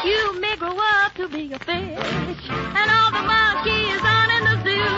you 0.10 0.40
may 0.40 0.56
grow 0.58 0.78
up 0.78 1.14
to 1.16 1.28
be 1.28 1.54
a 1.54 1.60
fish. 1.60 2.44
And 2.80 2.88
all 2.98 3.12
the 3.12 3.26
monkeys 3.34 4.02
on 4.18 4.28
in 4.38 4.44
the 4.50 4.58
zoo, 4.66 4.98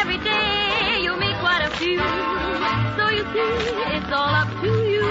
every 0.00 0.18
day 0.18 1.00
you 1.00 1.16
meet 1.16 1.36
quite 1.38 1.62
a 1.64 1.70
few. 1.76 2.41
You 3.22 3.28
see, 3.28 3.38
it's 3.38 4.10
all 4.10 4.34
up 4.34 4.48
to 4.62 4.72
you. 4.82 5.06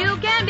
You 0.00 0.16
can 0.16 0.41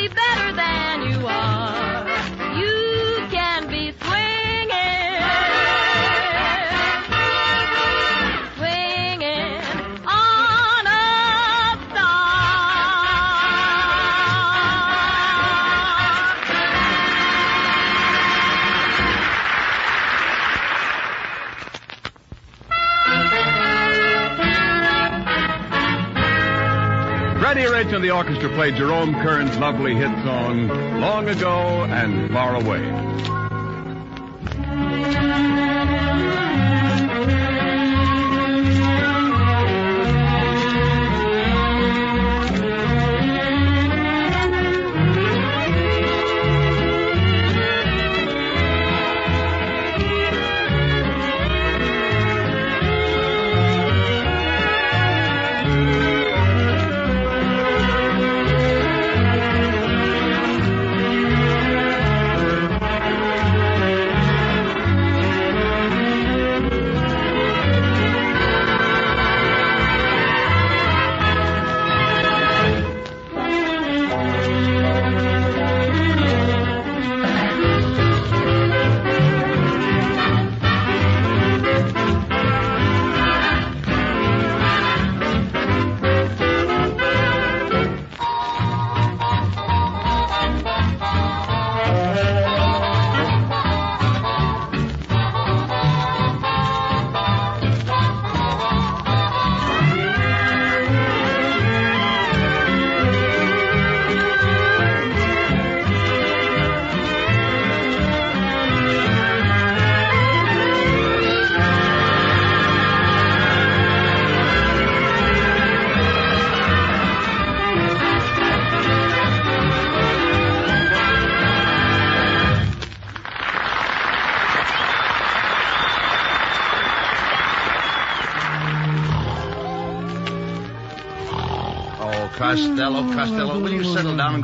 Freddie 27.62 27.84
Rich 27.84 27.94
and 27.94 28.02
the 28.02 28.10
orchestra 28.10 28.48
played 28.48 28.74
Jerome 28.74 29.14
Kern's 29.14 29.56
lovely 29.56 29.94
hit 29.94 30.10
song, 30.24 30.66
Long 31.00 31.28
Ago 31.28 31.84
and 31.84 32.28
Far 32.32 32.56
Away. 32.56 33.31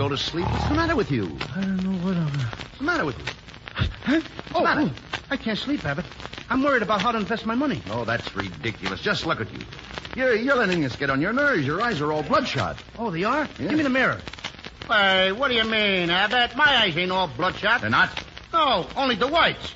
Go 0.09 0.17
to 0.17 0.23
sleep? 0.23 0.51
What's 0.51 0.69
the 0.69 0.75
matter 0.75 0.97
with 0.97 1.11
you? 1.11 1.25
I 1.55 1.61
don't 1.61 1.85
know 1.85 2.07
what 2.07 2.17
I'm... 2.17 2.31
What's 2.31 2.79
the 2.79 2.85
matter 2.85 3.05
with 3.05 3.19
you? 3.19 3.25
Huh? 3.75 4.21
Oh, 4.55 4.65
matter? 4.65 4.91
oh, 4.91 5.19
I 5.31 5.37
can't 5.37 5.59
sleep, 5.59 5.85
Abbott. 5.85 6.07
I'm 6.49 6.63
worried 6.63 6.83
about 6.83 7.03
how 7.03 7.13
to 7.13 7.19
invest 7.19 7.45
my 7.45 7.55
money. 7.55 7.83
Oh, 7.91 8.05
that's 8.07 8.35
ridiculous. 8.35 9.03
Just 9.03 9.27
look 9.27 9.41
at 9.43 9.53
you. 9.53 9.61
You're, 10.17 10.35
you're 10.35 10.57
letting 10.57 10.81
this 10.81 10.97
get 10.97 11.11
on 11.11 11.21
your 11.21 11.35
nerves. 11.35 11.67
Your 11.67 11.83
eyes 11.83 12.01
are 12.01 12.11
all 12.11 12.23
bloodshot. 12.23 12.83
Oh, 12.99 13.11
they 13.11 13.25
are? 13.25 13.47
Yeah. 13.59 13.69
Give 13.69 13.77
me 13.77 13.83
the 13.83 13.91
mirror. 13.91 14.19
Hey, 14.89 15.33
what 15.33 15.49
do 15.49 15.55
you 15.55 15.65
mean, 15.65 16.09
Abbott? 16.09 16.57
My 16.57 16.79
eyes 16.79 16.97
ain't 16.97 17.13
all 17.13 17.29
bloodshot. 17.29 17.83
They're 17.83 17.91
not? 17.91 18.11
No, 18.53 18.87
only 18.97 19.17
the 19.17 19.27
whites. 19.27 19.75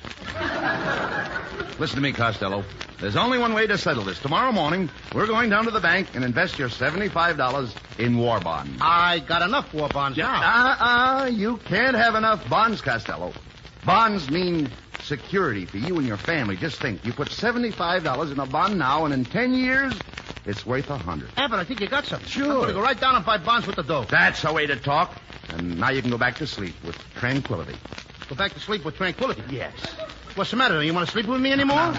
Listen 1.79 1.97
to 1.97 2.01
me, 2.01 2.11
Costello. 2.11 2.63
There's 3.03 3.17
only 3.17 3.37
one 3.37 3.53
way 3.53 3.67
to 3.67 3.77
settle 3.77 4.05
this. 4.05 4.17
Tomorrow 4.19 4.53
morning, 4.53 4.89
we're 5.13 5.27
going 5.27 5.49
down 5.49 5.65
to 5.65 5.71
the 5.71 5.81
bank 5.81 6.15
and 6.15 6.23
invest 6.23 6.57
your 6.57 6.69
$75 6.69 7.99
in 7.99 8.17
war 8.17 8.39
bonds. 8.39 8.77
I 8.79 9.19
got 9.19 9.41
enough 9.41 9.73
war 9.73 9.89
bonds 9.89 10.17
now. 10.17 10.41
Uh-uh. 10.41 11.25
You 11.25 11.57
can't 11.57 11.97
have 11.97 12.15
enough 12.15 12.49
bonds, 12.49 12.79
Costello. 12.79 13.33
Bonds 13.85 14.29
mean 14.29 14.69
security 15.01 15.65
for 15.65 15.79
you 15.79 15.97
and 15.97 16.07
your 16.07 16.15
family. 16.15 16.55
Just 16.55 16.79
think. 16.79 17.05
You 17.05 17.11
put 17.11 17.27
$75 17.27 18.31
in 18.31 18.39
a 18.39 18.45
bond 18.45 18.79
now, 18.79 19.03
and 19.03 19.13
in 19.13 19.25
10 19.25 19.53
years, 19.53 19.93
it's 20.45 20.65
worth 20.65 20.87
a 20.87 20.93
100 20.93 21.29
Abbott, 21.35 21.59
I 21.59 21.65
think 21.65 21.81
you 21.81 21.87
got 21.89 22.05
something. 22.05 22.29
Sure. 22.29 22.45
I'm 22.45 22.51
going 22.51 22.67
to 22.69 22.73
go 22.73 22.81
right 22.81 22.97
down 22.97 23.17
and 23.17 23.25
buy 23.25 23.37
bonds 23.37 23.67
with 23.67 23.75
the 23.75 23.83
dough. 23.83 24.05
That's 24.05 24.43
the 24.43 24.53
way 24.53 24.65
to 24.65 24.77
talk. 24.77 25.13
And 25.49 25.77
now 25.77 25.89
you 25.89 26.01
can 26.01 26.09
go 26.09 26.17
back 26.17 26.37
to 26.37 26.47
sleep 26.47 26.75
with 26.85 26.97
tranquility. 27.15 27.75
Go 28.29 28.35
back 28.35 28.53
to 28.53 28.61
sleep 28.61 28.85
with 28.85 28.95
tranquility. 28.95 29.43
Yes. 29.49 29.73
What's 30.35 30.51
the 30.51 30.57
matter? 30.57 30.79
Do 30.79 30.85
you 30.85 30.93
want 30.93 31.05
to 31.05 31.11
sleep 31.11 31.27
with 31.27 31.41
me 31.41 31.51
anymore? 31.51 31.93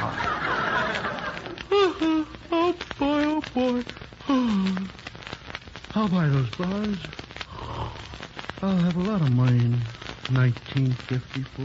oh, 1.70 2.74
boy, 2.98 3.24
oh, 3.24 3.42
boy. 3.54 3.82
I'll 5.94 6.08
buy 6.08 6.28
those 6.28 6.50
bars. 6.56 6.98
I'll 8.62 8.76
have 8.78 8.96
a 8.96 9.00
lot 9.00 9.20
of 9.20 9.30
money 9.32 9.58
in 9.58 9.72
1954. 10.32 11.64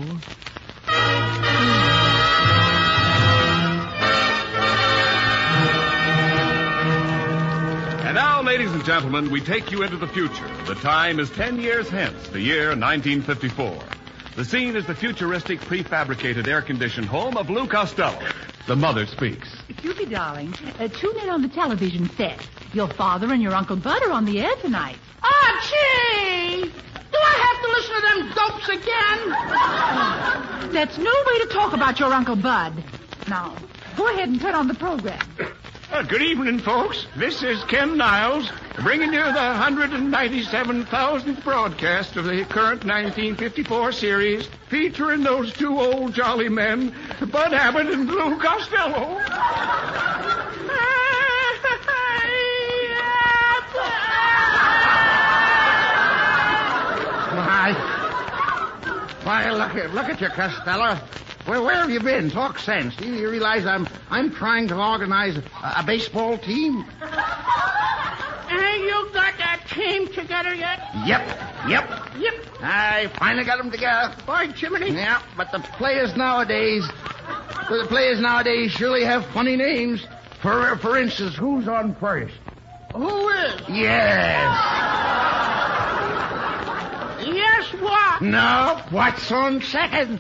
And 8.05 8.15
now, 8.15 8.41
ladies 8.41 8.71
and 8.71 8.83
gentlemen, 8.85 9.29
we 9.31 9.41
take 9.41 9.71
you 9.71 9.83
into 9.83 9.97
the 9.97 10.07
future. 10.07 10.47
The 10.65 10.75
time 10.75 11.19
is 11.19 11.29
10 11.31 11.59
years 11.59 11.89
hence, 11.89 12.29
the 12.29 12.41
year 12.41 12.69
1954. 12.69 13.79
The 14.35 14.45
scene 14.45 14.75
is 14.75 14.85
the 14.85 14.95
futuristic 14.95 15.59
prefabricated 15.61 16.47
air 16.47 16.61
conditioned 16.61 17.07
home 17.07 17.35
of 17.35 17.49
Lou 17.49 17.67
Costello. 17.67 18.19
The 18.69 18.75
mother 18.75 19.08
speaks. 19.08 19.49
Cupid, 19.77 20.12
darling, 20.12 20.53
uh, 20.77 20.88
tune 20.89 21.17
in 21.23 21.29
on 21.29 21.41
the 21.41 21.47
television 21.47 22.08
set. 22.15 22.47
Your 22.71 22.88
father 22.88 23.34
and 23.34 23.41
your 23.41 23.55
Uncle 23.55 23.77
Bud 23.77 24.03
are 24.03 24.12
on 24.12 24.25
the 24.25 24.41
air 24.41 24.55
tonight. 24.62 24.97
Archie! 25.23 26.69
Do 26.69 27.17
I 27.17 27.36
have 27.47 27.62
to 27.63 27.69
listen 27.73 27.95
to 27.95 28.01
them 28.05 28.29
dopes 28.36 28.69
again? 28.69 29.19
That's 30.71 30.99
no 30.99 31.12
way 31.25 31.39
to 31.39 31.47
talk 31.51 31.73
about 31.73 31.99
your 31.99 32.13
Uncle 32.13 32.36
Bud. 32.36 32.84
Now, 33.27 33.55
go 33.97 34.08
ahead 34.13 34.29
and 34.29 34.39
turn 34.39 34.53
on 34.53 34.67
the 34.67 34.75
program. 34.75 35.17
Uh, 35.91 36.04
good 36.04 36.21
evening, 36.21 36.60
folks. 36.60 37.08
This 37.15 37.41
is 37.41 37.63
Ken 37.63 37.97
Niles, 37.97 38.47
bringing 38.84 39.12
you 39.12 39.23
the 39.23 39.32
197,000th 39.32 41.43
broadcast 41.43 42.15
of 42.15 42.25
the 42.25 42.45
current 42.45 42.86
1954 42.86 43.91
series, 43.93 44.47
featuring 44.69 45.23
those 45.23 45.52
two 45.52 45.80
old 45.80 46.13
jolly 46.13 46.47
men, 46.47 46.93
Bud 47.32 47.54
Abbott 47.54 47.88
and 47.88 48.08
Lou 48.08 48.38
Costello. 48.38 49.15
Why? 57.34 57.73
Why, 59.23 59.49
look 59.52 59.73
at 59.75 59.91
look 59.95 60.06
at 60.06 60.21
you, 60.21 60.30
Costello. 60.30 60.99
Where, 61.49 61.63
where 61.63 61.77
have 61.77 61.89
you 61.89 61.99
been? 61.99 62.29
Talk 62.29 62.59
sense. 62.59 62.95
Do 62.95 63.12
you 63.12 63.27
realize 63.27 63.65
I'm 63.65 63.88
I'm 64.12 64.29
trying 64.29 64.67
to 64.67 64.75
organize 64.79 65.35
a, 65.35 65.41
a 65.77 65.83
baseball 65.83 66.38
team? 66.38 66.85
Ain't 68.51 68.83
you 68.83 69.09
got 69.12 69.35
that 69.39 69.63
team 69.67 70.05
together 70.13 70.53
yet? 70.53 70.79
Yep, 71.07 71.27
yep. 71.67 71.89
Yep. 72.19 72.33
I 72.62 73.07
finally 73.17 73.45
got 73.45 73.57
them 73.57 73.71
together. 73.71 74.13
By 74.27 74.45
Jiminy. 74.45 74.91
Yeah, 74.91 75.23
but 75.35 75.51
the 75.51 75.57
players 75.57 76.15
nowadays, 76.15 76.88
the 77.67 77.85
players 77.88 78.19
nowadays 78.19 78.71
surely 78.71 79.03
have 79.03 79.25
funny 79.27 79.55
names. 79.55 80.05
For 80.43 80.75
for 80.77 80.97
instance, 80.97 81.35
who's 81.35 81.67
on 81.67 81.95
first? 81.95 82.35
Who 82.93 83.29
is? 83.29 83.62
Yes. 83.69 84.55
Yes, 87.25 87.73
what? 87.81 88.21
No, 88.21 88.83
what's 88.91 89.31
on 89.31 89.63
second? 89.63 90.19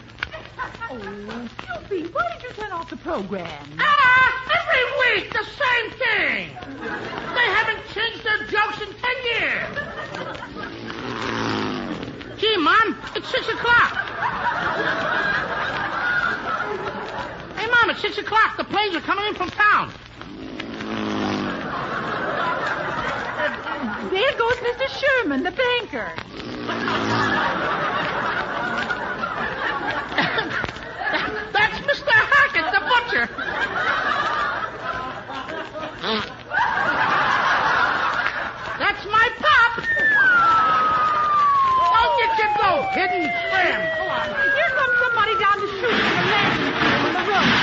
Oh, 0.91 0.95
why 0.97 2.27
did 2.33 2.41
you 2.41 2.49
turn 2.55 2.71
off 2.71 2.89
the 2.89 2.97
program? 2.97 3.47
Ah, 3.77 4.43
every 4.59 5.21
week 5.21 5.31
the 5.31 5.43
same 5.45 5.91
thing. 5.91 6.49
They 7.35 7.47
haven't 7.53 7.85
changed 7.93 8.23
their 8.23 8.39
jokes 8.47 8.81
in 8.81 8.87
ten 8.97 9.17
years. 9.29 9.69
Gee, 12.39 12.57
Mom, 12.57 12.97
it's 13.15 13.29
six 13.29 13.47
o'clock. 13.49 13.91
Hey, 17.55 17.67
Mom, 17.67 17.89
it's 17.91 18.01
six 18.01 18.17
o'clock. 18.17 18.57
The 18.57 18.63
planes 18.63 18.95
are 18.95 19.01
coming 19.01 19.27
in 19.27 19.35
from 19.35 19.49
town. 19.51 19.93
There 24.09 24.33
goes 24.37 24.55
Mr. 24.55 24.87
Sherman, 24.99 25.43
the 25.43 25.51
banker. 25.51 26.13
That's 31.51 31.79
Mr. 31.79 32.11
Hackett, 33.09 33.29
the 33.29 33.37
butcher. 33.39 34.69
That's 38.79 39.05
my 39.05 39.29
pop. 39.37 39.71
I'll 41.91 42.17
get 42.17 42.31
you 42.39 42.47
go, 42.57 42.71
hidden 42.93 43.23
trim. 43.49 43.79
Go 43.97 44.03
on. 44.07 44.27
Here 44.55 44.71
comes 44.75 44.95
somebody 44.99 45.33
down 45.39 45.59
the 45.59 45.67
street 45.77 45.99
from 45.99 46.15
the 46.15 46.25
landing 46.31 46.73
on 46.93 47.13
the 47.13 47.23
road. 47.29 47.53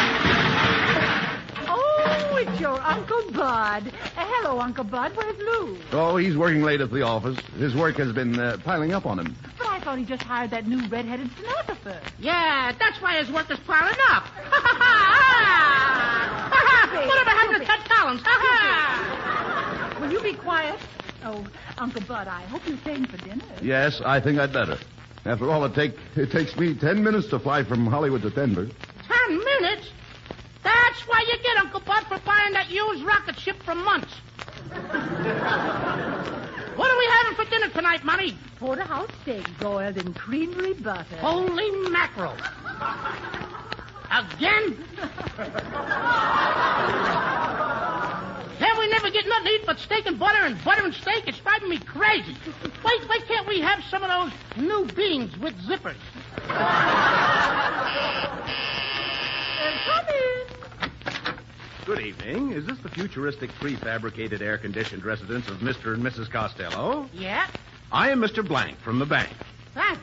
Oh, 1.68 2.37
it's 2.40 2.61
your 2.61 2.80
Uncle 2.80 3.22
Bud. 3.32 3.82
Uh, 3.88 4.24
hello, 4.26 4.61
Uncle 4.61 4.85
Bud. 4.85 5.12
Where's 5.16 5.38
Lou? 5.38 5.78
Oh, 5.92 6.16
he's 6.16 6.37
working 6.37 6.62
late 6.62 6.80
at 6.80 6.90
the 6.90 7.02
office. 7.02 7.38
His 7.59 7.74
work 7.74 7.96
has 7.96 8.12
been 8.12 8.38
uh, 8.38 8.59
piling 8.64 8.92
up 8.92 9.06
on 9.06 9.18
him. 9.18 9.35
But 9.59 9.68
I 9.68 9.80
thought 9.80 9.98
he 9.98 10.04
just 10.04 10.22
hired 10.22 10.50
that 10.50 10.66
new 10.66 10.87
red-headed 10.88 11.30
stenographer. 11.32 11.98
Yeah, 12.18 12.72
that's 12.78 13.00
why 13.00 13.16
his 13.18 13.30
work 13.30 13.50
is 13.50 13.59
piling 13.61 13.96
up. 14.11 14.26
Whatever 17.04 17.30
happened 17.30 17.61
to 17.61 17.66
Ted 17.66 17.80
Collins? 17.88 18.22
Will 20.00 20.12
you 20.12 20.20
be 20.22 20.35
quiet? 20.35 20.78
Oh, 21.24 21.46
Uncle 21.78 22.02
Bud, 22.02 22.28
I 22.28 22.42
hope 22.42 22.66
you're 22.66 22.78
staying 22.78 23.06
for 23.06 23.16
dinner. 23.18 23.44
Yes, 23.61 24.00
I 24.04 24.20
think 24.20 24.38
I'd 24.38 24.52
better. 24.52 24.78
After 25.24 25.50
all, 25.50 25.64
it 25.64 25.74
take 25.74 25.94
it 26.14 26.30
takes 26.30 26.56
me 26.56 26.74
ten 26.74 27.02
minutes 27.02 27.28
to 27.28 27.38
fly 27.40 27.64
from 27.64 27.87
Hollywood 27.87 28.22
to 28.22 28.30
Denver. 28.30 28.68
Ten 29.09 29.38
minutes? 29.38 29.90
That's 30.62 31.00
why 31.09 31.24
you 31.26 31.37
get 31.42 31.56
Uncle 31.59 31.80
Bud 31.80 32.04
for 32.06 32.18
buying 32.24 32.52
that 32.52 32.70
used 32.70 33.04
rocket 33.04 33.38
ship 33.38 33.61
from 33.64 33.85
Munch. 33.85 34.09
what 36.76 36.90
are 36.90 36.98
we 36.98 37.06
having 37.11 37.35
for 37.35 37.44
dinner 37.50 37.68
tonight, 37.70 38.04
Money? 38.04 38.38
Porterhouse 38.59 39.11
steak 39.22 39.44
broiled 39.59 39.96
in 39.96 40.14
creamery 40.14 40.74
butter. 40.74 41.16
Holy 41.16 41.70
mackerel. 41.90 42.37
Again? 44.11 44.77
Hell, 48.59 48.79
we 48.79 48.88
never 48.88 49.11
get 49.11 49.27
nothing 49.29 49.45
to 49.45 49.51
eat 49.51 49.66
but 49.66 49.79
steak 49.79 50.07
and 50.07 50.19
butter 50.19 50.45
and 50.45 50.62
butter 50.64 50.85
and 50.85 50.95
steak. 50.95 51.25
It's 51.27 51.38
driving 51.40 51.69
me 51.69 51.79
crazy. 51.79 52.35
Why, 52.83 52.99
why 53.07 53.19
can't 53.27 53.47
we 53.47 53.61
have 53.61 53.83
some 53.90 54.03
of 54.03 54.09
those 54.09 54.33
new 54.57 54.87
beans 54.95 55.37
with 55.38 55.55
zippers? 55.66 55.97
come 59.85 60.07
in. 60.09 60.47
Good 61.85 62.01
evening. 62.01 62.53
Is 62.53 62.66
this 62.66 62.79
the 62.79 62.88
futuristic 62.88 63.51
prefabricated 63.53 64.40
air 64.40 64.59
conditioned 64.59 65.05
residence 65.05 65.49
of 65.49 65.59
Mr. 65.59 65.95
and 65.95 66.03
Mrs. 66.03 66.31
Costello? 66.31 67.09
Yeah? 67.12 67.47
I 67.92 68.11
am 68.11 68.21
Mr. 68.21 68.47
Blank 68.47 68.79
from 68.81 68.99
the 68.99 69.07
bank. 69.07 69.31
Thanks. 69.75 70.03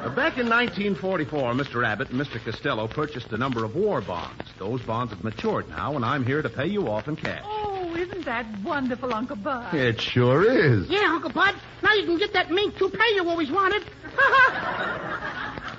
Uh, 0.00 0.08
back 0.08 0.38
in 0.38 0.48
1944, 0.48 1.52
Mr. 1.52 1.86
Abbott 1.86 2.08
and 2.08 2.18
Mr. 2.18 2.42
Costello 2.42 2.88
purchased 2.88 3.30
a 3.32 3.36
number 3.36 3.64
of 3.64 3.74
war 3.74 4.00
bonds. 4.00 4.44
Those 4.58 4.80
bonds 4.80 5.12
have 5.12 5.22
matured 5.22 5.68
now, 5.68 5.94
and 5.94 6.04
I'm 6.06 6.24
here 6.24 6.40
to 6.40 6.48
pay 6.48 6.66
you 6.66 6.88
off 6.88 7.06
in 7.06 7.16
cash. 7.16 7.42
Oh, 7.44 7.94
isn't 7.94 8.24
that 8.24 8.46
wonderful, 8.64 9.12
Uncle 9.12 9.36
Bud? 9.36 9.74
It 9.74 10.00
sure 10.00 10.50
is. 10.50 10.88
Yeah, 10.88 11.12
Uncle 11.12 11.30
Bud. 11.30 11.54
Now 11.82 11.92
you 11.92 12.06
can 12.06 12.16
get 12.16 12.32
that 12.32 12.50
mink 12.50 12.78
toupee 12.78 12.98
you 13.14 13.28
always 13.28 13.50
wanted. 13.50 13.82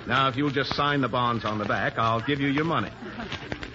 Now, 0.06 0.28
if 0.28 0.36
you'll 0.36 0.50
just 0.50 0.74
sign 0.74 1.00
the 1.00 1.08
bonds 1.08 1.44
on 1.44 1.58
the 1.58 1.64
back, 1.64 1.94
I'll 1.98 2.20
give 2.24 2.40
you 2.40 2.48
your 2.48 2.64
money. 2.64 2.90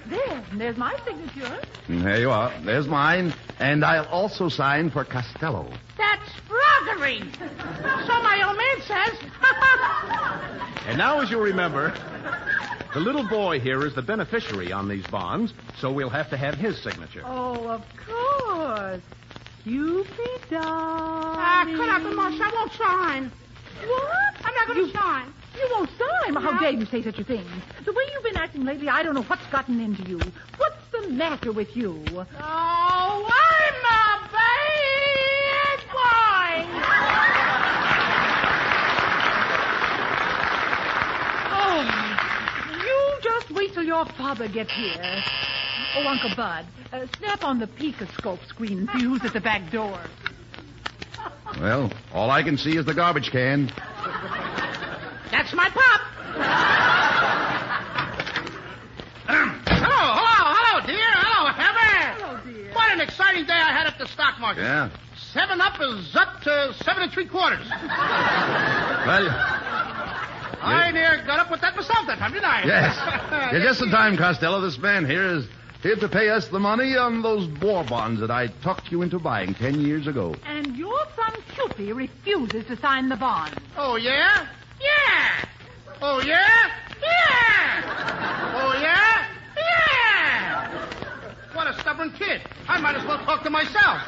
There, 0.09 0.43
there's 0.55 0.77
my 0.77 0.95
signature. 1.05 1.59
And 1.89 2.05
There 2.05 2.19
you 2.19 2.29
are. 2.31 2.53
There's 2.63 2.87
mine. 2.87 3.33
And 3.59 3.83
I'll 3.83 4.05
also 4.05 4.47
sign 4.49 4.89
for 4.91 5.03
Costello. 5.03 5.69
That's 5.97 6.29
froggery. 6.97 7.21
So 8.05 8.21
my 8.21 8.43
old 8.47 8.57
man 8.57 8.81
says. 8.81 9.17
And 10.87 10.97
now, 10.97 11.19
as 11.19 11.29
you 11.29 11.37
remember, 11.41 11.93
the 12.93 13.01
little 13.01 13.27
boy 13.27 13.59
here 13.59 13.85
is 13.85 13.93
the 13.93 14.01
beneficiary 14.01 14.71
on 14.71 14.87
these 14.87 15.05
bonds, 15.07 15.53
so 15.77 15.91
we'll 15.91 16.09
have 16.09 16.29
to 16.29 16.37
have 16.37 16.55
his 16.55 16.81
signature. 16.81 17.23
Oh, 17.25 17.67
of 17.67 17.83
course. 18.07 19.01
Cupid, 19.65 20.41
darling. 20.49 20.65
Ah, 20.65 21.65
cut 21.75 21.89
out 21.89 22.03
the 22.03 22.11
mush. 22.11 22.39
I 22.41 22.51
won't 22.55 22.71
sign. 22.71 23.29
What? 23.85 24.35
I'm 24.45 24.55
not 24.55 24.67
going 24.67 24.87
to 24.87 24.93
sign. 24.97 25.33
You 25.57 25.67
won't 25.71 25.89
sign. 25.99 26.33
Well, 26.35 26.43
how 26.53 26.57
dare 26.57 26.71
you 26.71 26.85
say 26.85 27.03
such 27.03 27.19
a 27.19 27.23
thing? 27.25 27.43
The 27.83 27.91
way 27.91 28.03
you've 28.13 28.23
been 28.23 28.37
acting 28.37 28.63
lately, 28.63 28.87
I 28.87 29.03
don't 29.03 29.13
know 29.13 29.23
what's 29.23 29.45
gotten 29.47 29.81
into 29.81 30.03
you. 30.03 30.19
What's 30.57 30.77
the 30.93 31.09
matter 31.09 31.51
with 31.51 31.75
you? 31.75 32.01
Oh, 32.15 32.25
I'm 32.39 33.75
a 33.75 33.77
bad 34.31 34.33
boy. 35.91 35.97
Oh, 41.59 41.81
you 42.85 43.19
just 43.21 43.49
wait 43.51 43.73
till 43.73 43.76
your 43.87 44.05
father 44.17 44.47
gets 44.49 44.71
here. 44.73 45.23
Oh, 45.95 46.05
Uncle 46.05 46.35
Bud, 46.35 46.65
uh, 46.91 47.07
snap 47.17 47.43
on 47.45 47.57
the 47.59 47.67
Picoscope 47.67 48.43
screen 48.45 48.79
and 48.79 48.89
fuse 48.91 49.23
at 49.23 49.31
the 49.31 49.39
back 49.39 49.71
door. 49.71 49.97
Well, 51.59 51.91
all 52.13 52.29
I 52.29 52.43
can 52.43 52.57
see 52.57 52.75
is 52.75 52.85
the 52.85 52.93
garbage 52.93 53.31
can. 53.31 53.71
That's 55.31 55.53
my 55.53 55.69
pop. 55.69 56.01
hello, 59.25 59.55
hello, 59.69 60.53
hello, 60.53 60.85
dear. 60.85 61.09
Hello, 61.13 61.51
Heather. 61.53 62.21
Hello, 62.21 62.39
dear. 62.45 62.73
What 62.73 62.91
an 62.91 62.99
exciting 62.99 63.45
day 63.45 63.53
I 63.53 63.71
had 63.71 63.87
at 63.87 63.97
the 63.97 64.07
stock 64.07 64.39
market. 64.41 64.61
Yeah. 64.63 64.89
Seven 65.31 65.61
up 65.61 65.79
is 65.81 66.15
up 66.15 66.41
to 66.41 66.73
seven 66.83 67.03
and 67.03 67.11
three 67.11 67.27
quarters. 67.27 67.67
Well, 67.69 69.56
I 70.67 70.91
near 70.91 71.23
got 71.25 71.39
up 71.39 71.51
with 71.51 71.61
that 71.61 71.75
myself 71.75 72.05
that 72.07 72.19
time, 72.19 72.31
didn't 72.33 72.45
I? 72.45 72.63
yes. 72.65 73.51
You're 73.53 73.61
just 73.63 73.81
in 73.81 73.89
time, 73.89 74.17
Costello. 74.17 74.61
This 74.61 74.77
man 74.77 75.05
here 75.05 75.25
is 75.25 75.45
Here 75.83 75.95
to 75.95 76.09
pay 76.09 76.29
us 76.29 76.47
the 76.49 76.59
money 76.59 76.97
on 76.97 77.21
those 77.21 77.47
war 77.61 77.83
bonds 77.83 78.19
that 78.21 78.31
I 78.31 78.47
talked 78.63 78.91
you 78.91 79.01
into 79.03 79.19
buying 79.19 79.53
ten 79.53 79.79
years 79.81 80.07
ago. 80.07 80.35
And 80.45 80.75
your 80.75 80.99
son 81.15 81.33
Cupid 81.55 81.95
refuses 81.95 82.65
to 82.65 82.75
sign 82.77 83.09
the 83.09 83.15
bond. 83.15 83.57
Oh, 83.77 83.95
yeah? 83.95 84.47
Yeah! 84.81 85.45
Oh, 86.01 86.19
yeah? 86.21 86.71
Yeah! 87.01 88.53
Oh, 88.55 88.73
yeah? 88.81 89.27
Yeah! 89.57 90.87
What 91.53 91.67
a 91.67 91.79
stubborn 91.79 92.11
kid. 92.11 92.41
I 92.67 92.79
might 92.81 92.95
as 92.95 93.05
well 93.05 93.17
talk 93.19 93.43
to 93.43 93.49
myself. 93.49 94.01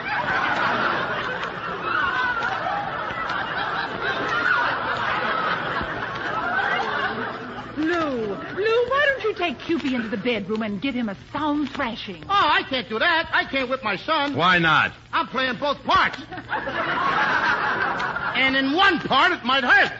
Lou, 7.79 8.35
Lou, 8.35 8.89
why 8.89 9.05
don't 9.07 9.23
you 9.23 9.33
take 9.35 9.57
Cupid 9.59 9.93
into 9.93 10.09
the 10.09 10.17
bedroom 10.17 10.63
and 10.63 10.81
give 10.81 10.93
him 10.93 11.07
a 11.07 11.15
sound 11.31 11.69
thrashing? 11.71 12.23
Oh, 12.25 12.27
I 12.29 12.63
can't 12.63 12.89
do 12.89 12.99
that. 12.99 13.29
I 13.31 13.45
can't 13.45 13.69
whip 13.69 13.83
my 13.83 13.95
son. 13.95 14.35
Why 14.35 14.59
not? 14.59 14.91
I'm 15.13 15.27
playing 15.27 15.55
both 15.57 15.81
parts. 15.83 16.21
and 18.35 18.55
in 18.57 18.73
one 18.73 18.99
part, 18.99 19.31
it 19.31 19.45
might 19.45 19.63
hurt. 19.63 19.91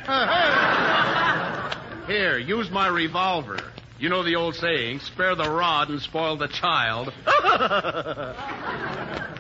Here, 2.08 2.38
use 2.38 2.70
my 2.70 2.88
revolver. 2.88 3.60
You 4.00 4.10
know 4.10 4.24
the 4.24 4.36
old 4.36 4.56
saying, 4.56 5.00
spare 5.00 5.36
the 5.36 5.50
rod 5.50 5.89
and 5.89 6.02
spoil 6.02 6.38
the 6.38 6.48
child. 6.48 7.13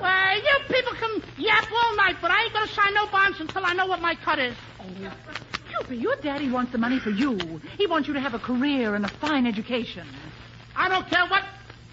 well, 0.01 0.37
you 0.37 0.59
people 0.67 0.93
can 0.93 1.23
yap 1.37 1.65
all 1.71 1.95
night, 1.95 2.17
but 2.21 2.29
I 2.31 2.43
ain't 2.43 2.53
going 2.53 2.67
to 2.67 2.73
sign 2.73 2.93
no 2.93 3.07
bonds 3.07 3.39
until 3.39 3.65
I 3.65 3.73
know 3.73 3.85
what 3.85 4.01
my 4.01 4.15
cut 4.15 4.39
is. 4.39 4.55
Cupid, 5.79 6.01
your 6.01 6.15
daddy 6.17 6.51
wants 6.51 6.73
the 6.73 6.77
money 6.77 6.99
for 6.99 7.09
you. 7.09 7.61
He 7.77 7.87
wants 7.87 8.07
you 8.09 8.13
to 8.13 8.19
have 8.19 8.33
a 8.33 8.39
career 8.39 8.95
and 8.95 9.05
a 9.05 9.07
fine 9.07 9.47
education. 9.47 10.05
I 10.75 10.89
don't 10.89 11.07
care 11.07 11.25
what. 11.27 11.41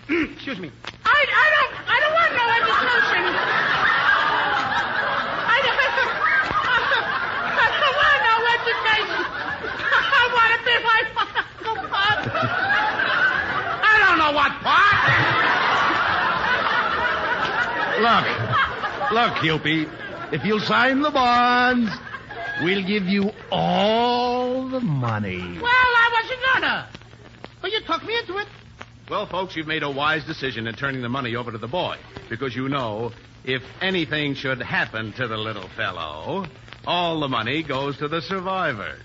Excuse 0.32 0.58
me. 0.58 0.72
I, 1.04 1.26
I 1.30 1.50
don't. 1.54 1.72
I 1.86 2.00
don't 2.02 2.14
want 2.18 2.32
no 2.34 2.50
education. 2.50 3.22
I 5.46 5.58
don't. 5.62 5.78
I 7.62 7.70
don't 7.78 7.96
want 8.02 8.20
no 8.26 8.34
education. 8.58 9.22
I 9.86 10.22
want 10.34 10.50
to 10.50 10.60
be 10.66 10.74
my 10.82 11.00
Uncle 11.70 11.86
Pop. 11.88 12.18
I 13.86 13.94
don't 14.02 14.18
know 14.18 14.32
what 14.34 14.52
part. 14.66 14.98
Look. 18.02 18.26
Look, 19.12 19.32
Cupid. 19.40 19.88
If 20.32 20.44
you'll 20.44 20.58
sign 20.58 21.02
the 21.02 21.12
bonds, 21.12 21.92
we'll 22.62 22.86
give 22.86 23.04
you 23.04 23.30
all 23.50 24.68
the 24.68 24.80
money. 24.80 25.38
Well, 25.38 25.64
I 25.66 26.20
wasn't 26.22 26.40
gonna. 26.52 26.88
But 27.60 27.72
you 27.72 27.80
talked 27.82 28.04
me 28.06 28.18
into 28.18 28.38
it. 28.38 28.46
Well, 29.08 29.26
folks, 29.26 29.54
you've 29.54 29.66
made 29.66 29.82
a 29.82 29.90
wise 29.90 30.24
decision 30.24 30.66
in 30.66 30.74
turning 30.74 31.02
the 31.02 31.08
money 31.08 31.36
over 31.36 31.52
to 31.52 31.58
the 31.58 31.68
boy. 31.68 31.96
Because 32.28 32.56
you 32.56 32.68
know, 32.68 33.12
if 33.44 33.62
anything 33.80 34.34
should 34.34 34.60
happen 34.60 35.12
to 35.12 35.28
the 35.28 35.36
little 35.36 35.68
fellow, 35.76 36.46
all 36.86 37.20
the 37.20 37.28
money 37.28 37.62
goes 37.62 37.96
to 37.98 38.08
the 38.08 38.20
survivors. 38.20 39.00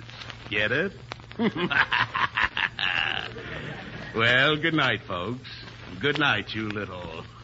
Get 0.49 0.71
it? 0.71 0.93
well, 4.15 4.57
good 4.57 4.73
night, 4.73 5.01
folks. 5.07 5.47
Good 5.99 6.17
night, 6.17 6.55
you 6.55 6.69
little. 6.69 7.23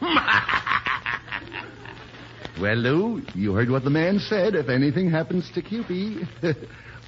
Well, 2.60 2.76
Lou, 2.76 3.22
you 3.36 3.54
heard 3.54 3.70
what 3.70 3.84
the 3.84 3.90
man 3.90 4.18
said. 4.18 4.56
If 4.56 4.68
anything 4.68 5.08
happens 5.10 5.48
to 5.52 5.62
Cupid, 5.62 6.26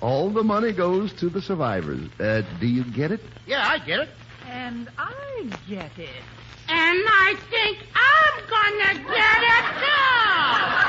all 0.00 0.30
the 0.30 0.44
money 0.44 0.72
goes 0.72 1.12
to 1.14 1.28
the 1.28 1.42
survivors. 1.42 2.08
Uh, 2.20 2.42
do 2.60 2.68
you 2.68 2.84
get 2.84 3.10
it? 3.10 3.20
Yeah, 3.46 3.66
I 3.66 3.78
get 3.78 3.98
it. 3.98 4.10
And 4.46 4.88
I 4.96 5.50
get 5.68 5.98
it. 5.98 6.22
And 6.68 7.02
I 7.04 7.34
think 7.50 7.78
I'm 7.96 8.48
gonna 8.48 8.94
get 9.10 9.42
it 9.42 9.64
too. 9.80 10.79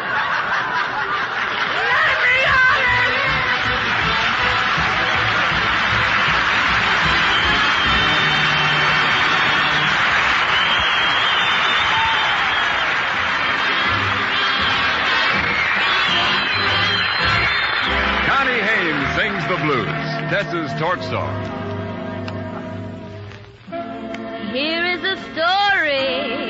Sings 19.41 19.60
the 19.60 19.65
blues, 19.65 19.86
Tess's 20.30 20.80
torch 20.80 21.01
song. 21.01 21.34
Here 24.54 24.86
is 24.86 25.04
a 25.04 25.15
story 25.32 26.49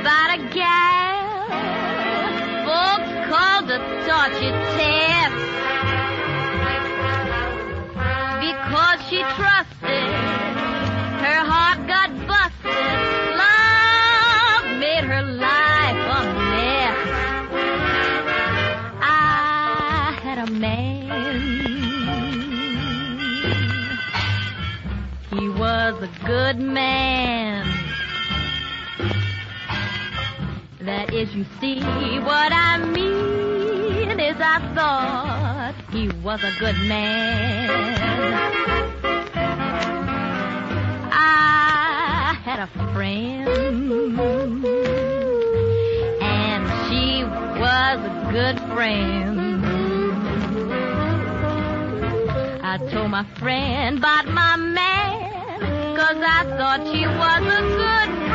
about 0.00 0.30
a 0.34 0.48
gal. 0.52 1.48
Folks 2.66 3.10
called 3.28 3.66
the 3.68 3.78
torture 4.06 4.56
test. 4.76 5.34
Because 8.40 9.00
she 9.08 9.18
trusted 9.22 9.45
Is, 31.16 31.34
you 31.34 31.46
see, 31.62 31.80
what 31.80 32.52
I 32.52 32.76
mean 32.76 34.20
is 34.20 34.36
I 34.38 34.60
thought 34.74 35.74
he 35.90 36.08
was 36.22 36.44
a 36.44 36.52
good 36.60 36.76
man. 36.86 37.70
I 41.10 42.36
had 42.44 42.58
a 42.60 42.66
friend, 42.92 43.48
and 46.20 46.68
she 46.84 47.24
was 47.24 47.98
a 48.04 48.28
good 48.30 48.60
friend. 48.74 49.40
I 52.62 52.76
told 52.92 53.10
my 53.10 53.24
friend 53.38 53.96
about 53.96 54.28
my 54.28 54.56
man, 54.56 55.96
cause 55.96 56.18
I 56.20 56.44
thought 56.58 56.86
she 56.92 57.06
was 57.06 57.40
a 57.40 57.62
good 57.78 58.25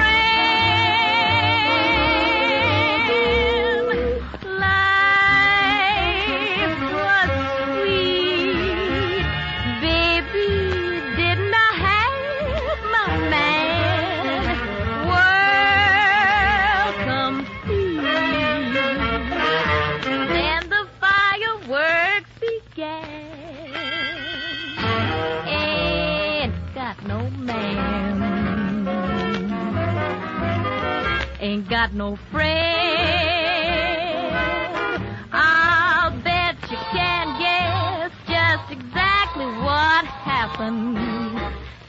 got 31.91 31.97
no 31.97 32.15
friend. 32.31 32.51
I'll 35.31 36.11
bet 36.21 36.55
you 36.69 36.77
can 36.91 37.39
guess 37.39 38.11
just 38.27 38.71
exactly 38.71 39.45
what 39.45 40.05
happened. 40.05 40.97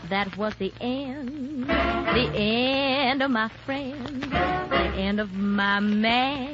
That 0.08 0.36
was 0.36 0.54
the 0.56 0.72
end, 0.80 1.68
the 1.68 2.30
end 2.34 3.22
of 3.22 3.30
my 3.30 3.48
friend, 3.64 4.22
the 4.22 4.92
end 4.96 5.20
of 5.20 5.32
my 5.32 5.80
man, 5.80 6.51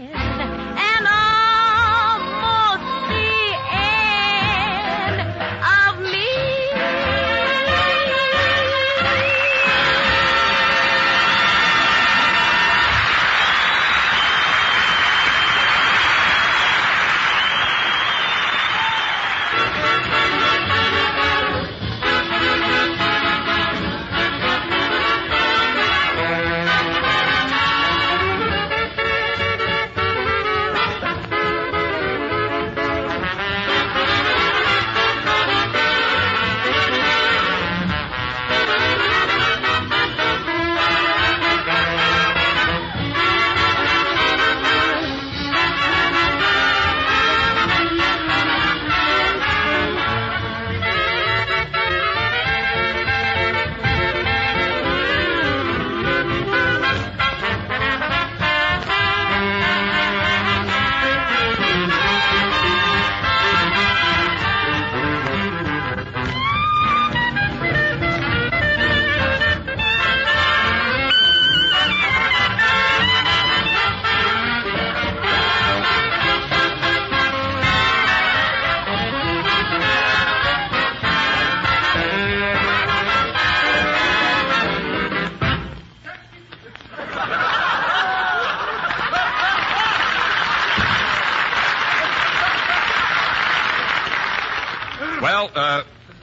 Well, 95.21 95.51
uh, 95.55 95.83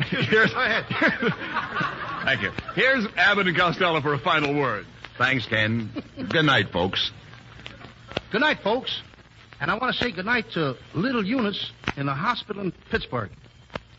here's. 0.09 0.53
Go 0.53 0.59
ahead. 0.61 0.85
Thank 2.25 2.41
you. 2.41 2.51
Here's 2.75 3.05
Abbott 3.17 3.47
and 3.47 3.55
Costello 3.57 4.01
for 4.01 4.13
a 4.13 4.19
final 4.19 4.55
word. 4.55 4.85
Thanks, 5.17 5.45
Ken. 5.45 5.91
Good 6.29 6.45
night, 6.45 6.71
folks. 6.71 7.11
Good 8.31 8.41
night, 8.41 8.59
folks. 8.63 9.01
And 9.61 9.71
I 9.71 9.75
want 9.77 9.95
to 9.95 10.03
say 10.03 10.11
good 10.11 10.25
night 10.25 10.45
to 10.53 10.75
little 10.93 11.25
Eunice 11.25 11.71
in 11.95 12.05
the 12.05 12.13
hospital 12.13 12.61
in 12.63 12.73
Pittsburgh. 12.91 13.31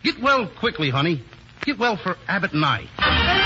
Get 0.03 0.21
well 0.21 0.49
quickly, 0.59 0.91
honey. 0.91 1.23
Get 1.63 1.79
well 1.79 1.97
for 1.97 2.17
Abbott 2.29 2.53
and 2.53 2.65
I. 2.65 3.46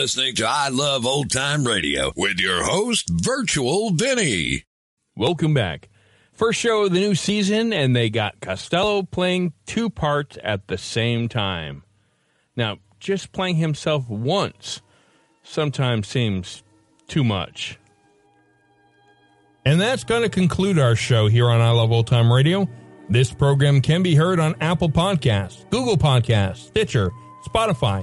Listening 0.00 0.34
to 0.34 0.48
I 0.48 0.70
Love 0.70 1.04
Old 1.04 1.30
Time 1.30 1.62
Radio 1.62 2.10
with 2.16 2.40
your 2.40 2.64
host, 2.64 3.10
Virtual 3.10 3.90
Vinny. 3.90 4.64
Welcome 5.14 5.52
back. 5.52 5.90
First 6.32 6.58
show 6.58 6.84
of 6.84 6.92
the 6.92 7.00
new 7.00 7.14
season, 7.14 7.74
and 7.74 7.94
they 7.94 8.08
got 8.08 8.40
Costello 8.40 9.02
playing 9.02 9.52
two 9.66 9.90
parts 9.90 10.38
at 10.42 10.68
the 10.68 10.78
same 10.78 11.28
time. 11.28 11.82
Now, 12.56 12.78
just 12.98 13.32
playing 13.32 13.56
himself 13.56 14.08
once 14.08 14.80
sometimes 15.42 16.08
seems 16.08 16.62
too 17.06 17.22
much. 17.22 17.78
And 19.66 19.78
that's 19.78 20.04
going 20.04 20.22
to 20.22 20.30
conclude 20.30 20.78
our 20.78 20.96
show 20.96 21.28
here 21.28 21.50
on 21.50 21.60
I 21.60 21.72
Love 21.72 21.92
Old 21.92 22.06
Time 22.06 22.32
Radio. 22.32 22.66
This 23.10 23.34
program 23.34 23.82
can 23.82 24.02
be 24.02 24.14
heard 24.14 24.40
on 24.40 24.54
Apple 24.62 24.88
Podcasts, 24.88 25.68
Google 25.68 25.98
Podcasts, 25.98 26.68
Stitcher, 26.68 27.10
Spotify, 27.44 28.02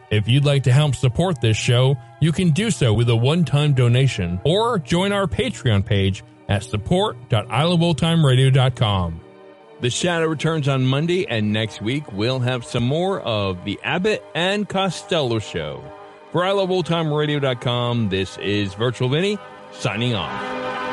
If 0.11 0.27
you'd 0.27 0.45
like 0.45 0.63
to 0.63 0.73
help 0.73 0.93
support 0.93 1.39
this 1.39 1.55
show, 1.55 1.95
you 2.19 2.33
can 2.33 2.49
do 2.51 2.69
so 2.69 2.93
with 2.93 3.09
a 3.09 3.15
one-time 3.15 3.73
donation 3.73 4.41
or 4.43 4.77
join 4.77 5.13
our 5.13 5.25
Patreon 5.25 5.85
page 5.85 6.25
at 6.49 6.63
support.iloveoldtimeradio.com. 6.63 9.21
The 9.79 9.89
Shadow 9.89 10.27
returns 10.27 10.67
on 10.67 10.85
Monday, 10.85 11.25
and 11.27 11.53
next 11.53 11.81
week 11.81 12.11
we'll 12.11 12.41
have 12.41 12.65
some 12.65 12.83
more 12.83 13.21
of 13.21 13.63
the 13.65 13.79
Abbott 13.83 14.23
and 14.35 14.69
Costello 14.69 15.39
Show. 15.39 15.81
For 16.31 16.41
iloveoldtimeradio.com, 16.41 18.09
this 18.09 18.37
is 18.37 18.73
Virtual 18.73 19.07
Vinny 19.09 19.37
signing 19.71 20.13
off. 20.13 20.90